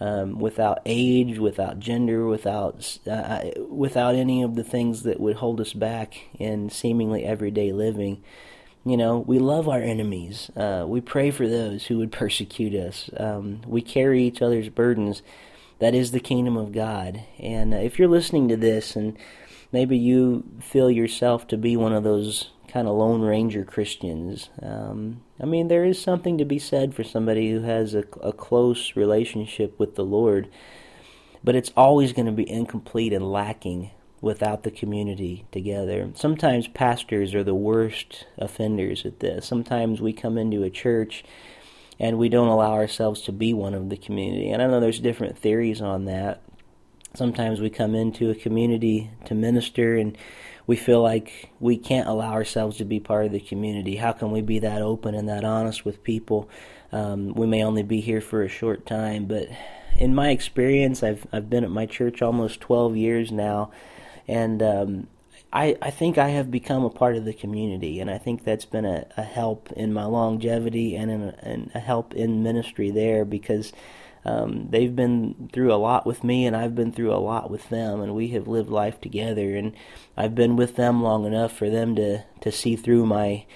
um, 0.00 0.38
without 0.38 0.78
age, 0.86 1.38
without 1.38 1.80
gender, 1.80 2.26
without 2.26 2.98
uh, 3.10 3.50
without 3.68 4.14
any 4.14 4.42
of 4.42 4.54
the 4.54 4.64
things 4.64 5.02
that 5.02 5.18
would 5.18 5.36
hold 5.36 5.60
us 5.60 5.72
back 5.72 6.14
in 6.38 6.70
seemingly 6.70 7.24
everyday 7.24 7.72
living. 7.72 8.22
You 8.84 8.96
know, 8.96 9.18
we 9.18 9.40
love 9.40 9.68
our 9.68 9.80
enemies. 9.80 10.48
Uh, 10.56 10.84
we 10.86 11.00
pray 11.00 11.32
for 11.32 11.48
those 11.48 11.86
who 11.86 11.98
would 11.98 12.12
persecute 12.24 12.74
us. 12.74 13.10
Um, 13.16 13.62
we 13.66 13.82
carry 13.82 14.22
each 14.22 14.40
other's 14.40 14.68
burdens 14.68 15.22
that 15.78 15.94
is 15.94 16.10
the 16.10 16.20
kingdom 16.20 16.56
of 16.56 16.72
God. 16.72 17.22
And 17.38 17.74
uh, 17.74 17.78
if 17.78 17.98
you're 17.98 18.08
listening 18.08 18.48
to 18.48 18.56
this 18.56 18.96
and 18.96 19.16
maybe 19.72 19.98
you 19.98 20.44
feel 20.60 20.90
yourself 20.90 21.46
to 21.48 21.56
be 21.56 21.76
one 21.76 21.92
of 21.92 22.04
those 22.04 22.50
kind 22.68 22.88
of 22.88 22.96
Lone 22.96 23.22
Ranger 23.22 23.64
Christians, 23.64 24.50
um, 24.62 25.22
I 25.40 25.44
mean, 25.44 25.68
there 25.68 25.84
is 25.84 26.00
something 26.00 26.38
to 26.38 26.44
be 26.44 26.58
said 26.58 26.94
for 26.94 27.04
somebody 27.04 27.50
who 27.50 27.60
has 27.60 27.94
a, 27.94 28.04
a 28.22 28.32
close 28.32 28.96
relationship 28.96 29.78
with 29.78 29.94
the 29.94 30.04
Lord, 30.04 30.48
but 31.44 31.54
it's 31.54 31.72
always 31.76 32.12
going 32.12 32.26
to 32.26 32.32
be 32.32 32.48
incomplete 32.48 33.12
and 33.12 33.30
lacking 33.30 33.90
without 34.20 34.62
the 34.62 34.70
community 34.70 35.44
together. 35.52 36.10
Sometimes 36.14 36.68
pastors 36.68 37.34
are 37.34 37.44
the 37.44 37.54
worst 37.54 38.26
offenders 38.38 39.04
at 39.04 39.20
this. 39.20 39.46
Sometimes 39.46 40.00
we 40.00 40.12
come 40.12 40.38
into 40.38 40.62
a 40.62 40.70
church 40.70 41.22
and 41.98 42.18
we 42.18 42.28
don't 42.28 42.48
allow 42.48 42.72
ourselves 42.72 43.22
to 43.22 43.32
be 43.32 43.54
one 43.54 43.74
of 43.74 43.88
the 43.88 43.96
community. 43.96 44.50
And 44.50 44.62
I 44.62 44.66
know 44.66 44.80
there's 44.80 45.00
different 45.00 45.38
theories 45.38 45.80
on 45.80 46.04
that. 46.06 46.42
Sometimes 47.14 47.60
we 47.60 47.70
come 47.70 47.94
into 47.94 48.30
a 48.30 48.34
community 48.34 49.10
to 49.24 49.34
minister 49.34 49.96
and 49.96 50.16
we 50.66 50.76
feel 50.76 51.02
like 51.02 51.50
we 51.60 51.76
can't 51.76 52.08
allow 52.08 52.32
ourselves 52.32 52.76
to 52.78 52.84
be 52.84 53.00
part 53.00 53.26
of 53.26 53.32
the 53.32 53.40
community. 53.40 53.96
How 53.96 54.12
can 54.12 54.32
we 54.32 54.42
be 54.42 54.58
that 54.58 54.82
open 54.82 55.14
and 55.14 55.28
that 55.28 55.44
honest 55.44 55.84
with 55.84 56.02
people? 56.02 56.50
Um, 56.92 57.32
we 57.34 57.46
may 57.46 57.62
only 57.62 57.82
be 57.82 58.00
here 58.00 58.20
for 58.20 58.42
a 58.42 58.48
short 58.48 58.84
time, 58.84 59.26
but 59.26 59.48
in 59.96 60.14
my 60.14 60.30
experience, 60.30 61.02
I've 61.02 61.26
I've 61.32 61.48
been 61.48 61.64
at 61.64 61.70
my 61.70 61.86
church 61.86 62.20
almost 62.20 62.60
12 62.60 62.96
years 62.96 63.32
now, 63.32 63.70
and 64.28 64.62
um, 64.62 65.06
I, 65.56 65.74
I 65.80 65.90
think 65.90 66.18
I 66.18 66.28
have 66.28 66.50
become 66.50 66.84
a 66.84 66.90
part 66.90 67.16
of 67.16 67.24
the 67.24 67.32
community, 67.32 67.98
and 67.98 68.10
I 68.10 68.18
think 68.18 68.44
that's 68.44 68.66
been 68.66 68.84
a, 68.84 69.06
a 69.16 69.22
help 69.22 69.72
in 69.72 69.90
my 69.90 70.04
longevity 70.04 70.94
and, 70.94 71.10
in 71.10 71.22
a, 71.22 71.38
and 71.40 71.70
a 71.74 71.80
help 71.80 72.12
in 72.12 72.42
ministry 72.42 72.90
there 72.90 73.24
because 73.24 73.72
um, 74.26 74.68
they've 74.68 74.94
been 74.94 75.48
through 75.54 75.72
a 75.72 75.80
lot 75.80 76.04
with 76.04 76.22
me, 76.22 76.44
and 76.44 76.54
I've 76.54 76.74
been 76.74 76.92
through 76.92 77.10
a 77.10 77.16
lot 77.16 77.50
with 77.50 77.70
them, 77.70 78.02
and 78.02 78.14
we 78.14 78.28
have 78.28 78.46
lived 78.46 78.68
life 78.68 79.00
together. 79.00 79.56
And 79.56 79.72
I've 80.14 80.34
been 80.34 80.56
with 80.56 80.76
them 80.76 81.02
long 81.02 81.24
enough 81.24 81.52
for 81.52 81.70
them 81.70 81.96
to 81.96 82.24
to 82.42 82.52
see 82.52 82.76
through 82.76 83.06
my 83.06 83.46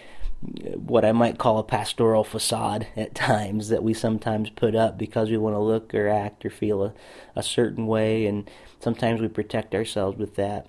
what 0.76 1.04
I 1.04 1.12
might 1.12 1.36
call 1.36 1.58
a 1.58 1.62
pastoral 1.62 2.24
facade 2.24 2.86
at 2.96 3.14
times 3.14 3.68
that 3.68 3.82
we 3.82 3.92
sometimes 3.92 4.48
put 4.48 4.74
up 4.74 4.96
because 4.96 5.28
we 5.28 5.36
want 5.36 5.54
to 5.54 5.60
look 5.60 5.94
or 5.94 6.08
act 6.08 6.46
or 6.46 6.50
feel 6.50 6.82
a, 6.82 6.94
a 7.36 7.42
certain 7.42 7.86
way, 7.86 8.24
and 8.24 8.50
sometimes 8.78 9.20
we 9.20 9.28
protect 9.28 9.74
ourselves 9.74 10.16
with 10.16 10.36
that. 10.36 10.66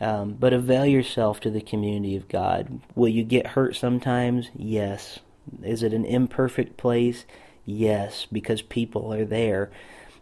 Um, 0.00 0.32
but 0.32 0.54
avail 0.54 0.86
yourself 0.86 1.40
to 1.40 1.50
the 1.50 1.60
community 1.60 2.16
of 2.16 2.28
God. 2.28 2.80
Will 2.94 3.08
you 3.08 3.22
get 3.22 3.48
hurt 3.48 3.76
sometimes? 3.76 4.48
Yes. 4.56 5.18
Is 5.62 5.82
it 5.82 5.92
an 5.92 6.06
imperfect 6.06 6.76
place? 6.76 7.26
Yes, 7.66 8.26
because 8.32 8.62
people 8.62 9.12
are 9.12 9.24
there. 9.26 9.70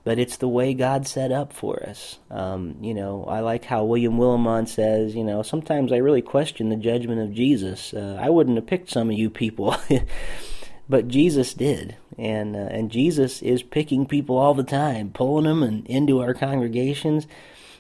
But 0.02 0.18
it's 0.18 0.36
the 0.36 0.48
way 0.48 0.74
God 0.74 1.06
set 1.06 1.30
up 1.30 1.52
for 1.52 1.82
us. 1.82 2.18
Um, 2.30 2.76
you 2.80 2.94
know, 2.94 3.24
I 3.24 3.40
like 3.40 3.64
how 3.64 3.84
William 3.84 4.16
Willimon 4.16 4.66
says, 4.66 5.14
you 5.14 5.22
know, 5.22 5.42
sometimes 5.42 5.92
I 5.92 5.96
really 5.96 6.22
question 6.22 6.70
the 6.70 6.76
judgment 6.76 7.20
of 7.20 7.34
Jesus. 7.34 7.92
Uh, 7.92 8.18
I 8.20 8.30
wouldn't 8.30 8.56
have 8.56 8.66
picked 8.66 8.90
some 8.90 9.10
of 9.10 9.18
you 9.18 9.28
people. 9.28 9.76
but 10.88 11.08
Jesus 11.08 11.52
did, 11.52 11.96
and 12.16 12.56
uh, 12.56 12.70
and 12.70 12.90
Jesus 12.90 13.42
is 13.42 13.62
picking 13.62 14.06
people 14.06 14.38
all 14.38 14.54
the 14.54 14.62
time, 14.62 15.10
pulling 15.10 15.44
them 15.44 15.62
and 15.62 15.86
into 15.86 16.20
our 16.20 16.32
congregations 16.32 17.26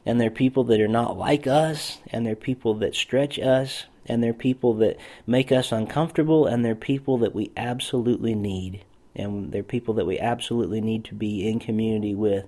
and 0.06 0.20
they're 0.20 0.30
people 0.30 0.64
that 0.64 0.80
are 0.80 0.88
not 0.88 1.18
like 1.18 1.46
us, 1.46 1.98
and 2.10 2.26
they're 2.26 2.36
people 2.36 2.74
that 2.74 2.94
stretch 2.94 3.38
us, 3.38 3.84
and 4.06 4.22
they're 4.22 4.32
people 4.32 4.74
that 4.74 4.96
make 5.26 5.52
us 5.52 5.70
uncomfortable, 5.70 6.46
and 6.46 6.64
they're 6.64 6.74
people 6.74 7.18
that 7.18 7.34
we 7.34 7.50
absolutely 7.56 8.34
need. 8.34 8.84
And 9.14 9.52
they're 9.52 9.62
people 9.62 9.94
that 9.94 10.06
we 10.06 10.18
absolutely 10.18 10.80
need 10.80 11.04
to 11.06 11.14
be 11.14 11.48
in 11.48 11.58
community 11.58 12.14
with. 12.14 12.46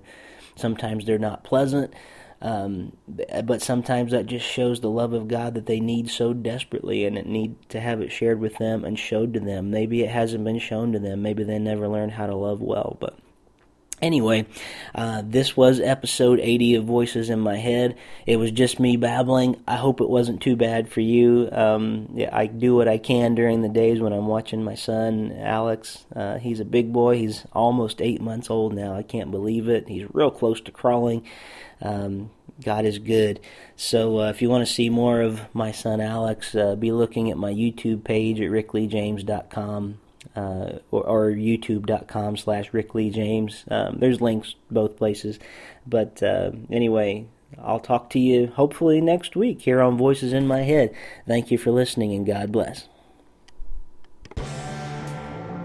Sometimes 0.55 1.05
they're 1.05 1.19
not 1.19 1.43
pleasant, 1.43 1.93
um, 2.41 2.93
but 3.43 3.61
sometimes 3.61 4.11
that 4.11 4.25
just 4.25 4.45
shows 4.45 4.79
the 4.79 4.89
love 4.89 5.13
of 5.13 5.27
God 5.27 5.53
that 5.53 5.65
they 5.65 5.79
need 5.79 6.09
so 6.09 6.33
desperately, 6.33 7.05
and 7.05 7.17
it 7.17 7.27
need 7.27 7.55
to 7.69 7.79
have 7.79 8.01
it 8.01 8.11
shared 8.11 8.39
with 8.39 8.57
them 8.57 8.83
and 8.83 8.97
showed 8.97 9.33
to 9.33 9.39
them. 9.39 9.69
Maybe 9.69 10.01
it 10.01 10.09
hasn't 10.09 10.43
been 10.43 10.59
shown 10.59 10.93
to 10.93 10.99
them. 10.99 11.21
Maybe 11.21 11.43
they 11.43 11.59
never 11.59 11.87
learned 11.87 12.13
how 12.13 12.25
to 12.25 12.35
love 12.35 12.61
well, 12.61 12.97
but 12.99 13.19
Anyway, 14.01 14.47
uh, 14.95 15.21
this 15.23 15.55
was 15.55 15.79
episode 15.79 16.39
80 16.39 16.75
of 16.75 16.85
Voices 16.85 17.29
in 17.29 17.39
My 17.39 17.57
Head. 17.57 17.95
It 18.25 18.37
was 18.37 18.49
just 18.49 18.79
me 18.79 18.97
babbling. 18.97 19.61
I 19.67 19.75
hope 19.75 20.01
it 20.01 20.09
wasn't 20.09 20.41
too 20.41 20.55
bad 20.55 20.89
for 20.89 21.01
you. 21.01 21.47
Um, 21.51 22.09
yeah, 22.15 22.35
I 22.35 22.47
do 22.47 22.75
what 22.75 22.87
I 22.87 22.97
can 22.97 23.35
during 23.35 23.61
the 23.61 23.69
days 23.69 24.01
when 24.01 24.11
I'm 24.11 24.25
watching 24.25 24.63
my 24.63 24.73
son, 24.73 25.31
Alex. 25.37 26.07
Uh, 26.15 26.39
he's 26.39 26.59
a 26.59 26.65
big 26.65 26.91
boy. 26.91 27.17
He's 27.17 27.45
almost 27.53 28.01
eight 28.01 28.21
months 28.21 28.49
old 28.49 28.73
now. 28.73 28.95
I 28.95 29.03
can't 29.03 29.29
believe 29.29 29.69
it. 29.69 29.87
He's 29.87 30.07
real 30.11 30.31
close 30.31 30.59
to 30.61 30.71
crawling. 30.71 31.23
Um, 31.79 32.31
God 32.63 32.85
is 32.85 32.97
good. 32.97 33.39
So 33.75 34.21
uh, 34.21 34.29
if 34.29 34.41
you 34.41 34.49
want 34.49 34.65
to 34.65 34.73
see 34.73 34.89
more 34.89 35.21
of 35.21 35.41
my 35.53 35.71
son 35.71 36.01
Alex, 36.01 36.55
uh, 36.55 36.75
be 36.75 36.91
looking 36.91 37.29
at 37.29 37.37
my 37.37 37.53
YouTube 37.53 38.03
page 38.03 38.41
at 38.41 38.49
rickleejames.com 38.49 39.99
uh, 40.35 40.79
or, 40.91 41.03
or 41.03 41.31
youtube.com 41.31 42.37
slash 42.37 42.73
Rick 42.73 42.95
Lee 42.95 43.09
James. 43.09 43.63
Um, 43.69 43.97
there's 43.99 44.21
links 44.21 44.55
both 44.69 44.97
places. 44.97 45.39
But 45.85 46.21
uh, 46.21 46.51
anyway, 46.69 47.25
I'll 47.61 47.79
talk 47.79 48.09
to 48.11 48.19
you 48.19 48.47
hopefully 48.47 49.01
next 49.01 49.35
week 49.35 49.61
here 49.61 49.81
on 49.81 49.97
Voices 49.97 50.33
in 50.33 50.47
My 50.47 50.61
Head. 50.61 50.93
Thank 51.27 51.51
you 51.51 51.57
for 51.57 51.71
listening 51.71 52.13
and 52.13 52.25
God 52.25 52.51
bless. 52.51 52.87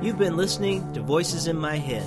You've 0.03 0.19
been 0.19 0.37
listening 0.37 0.93
to 0.93 1.01
Voices 1.01 1.47
in 1.47 1.57
My 1.57 1.77
Head, 1.77 2.07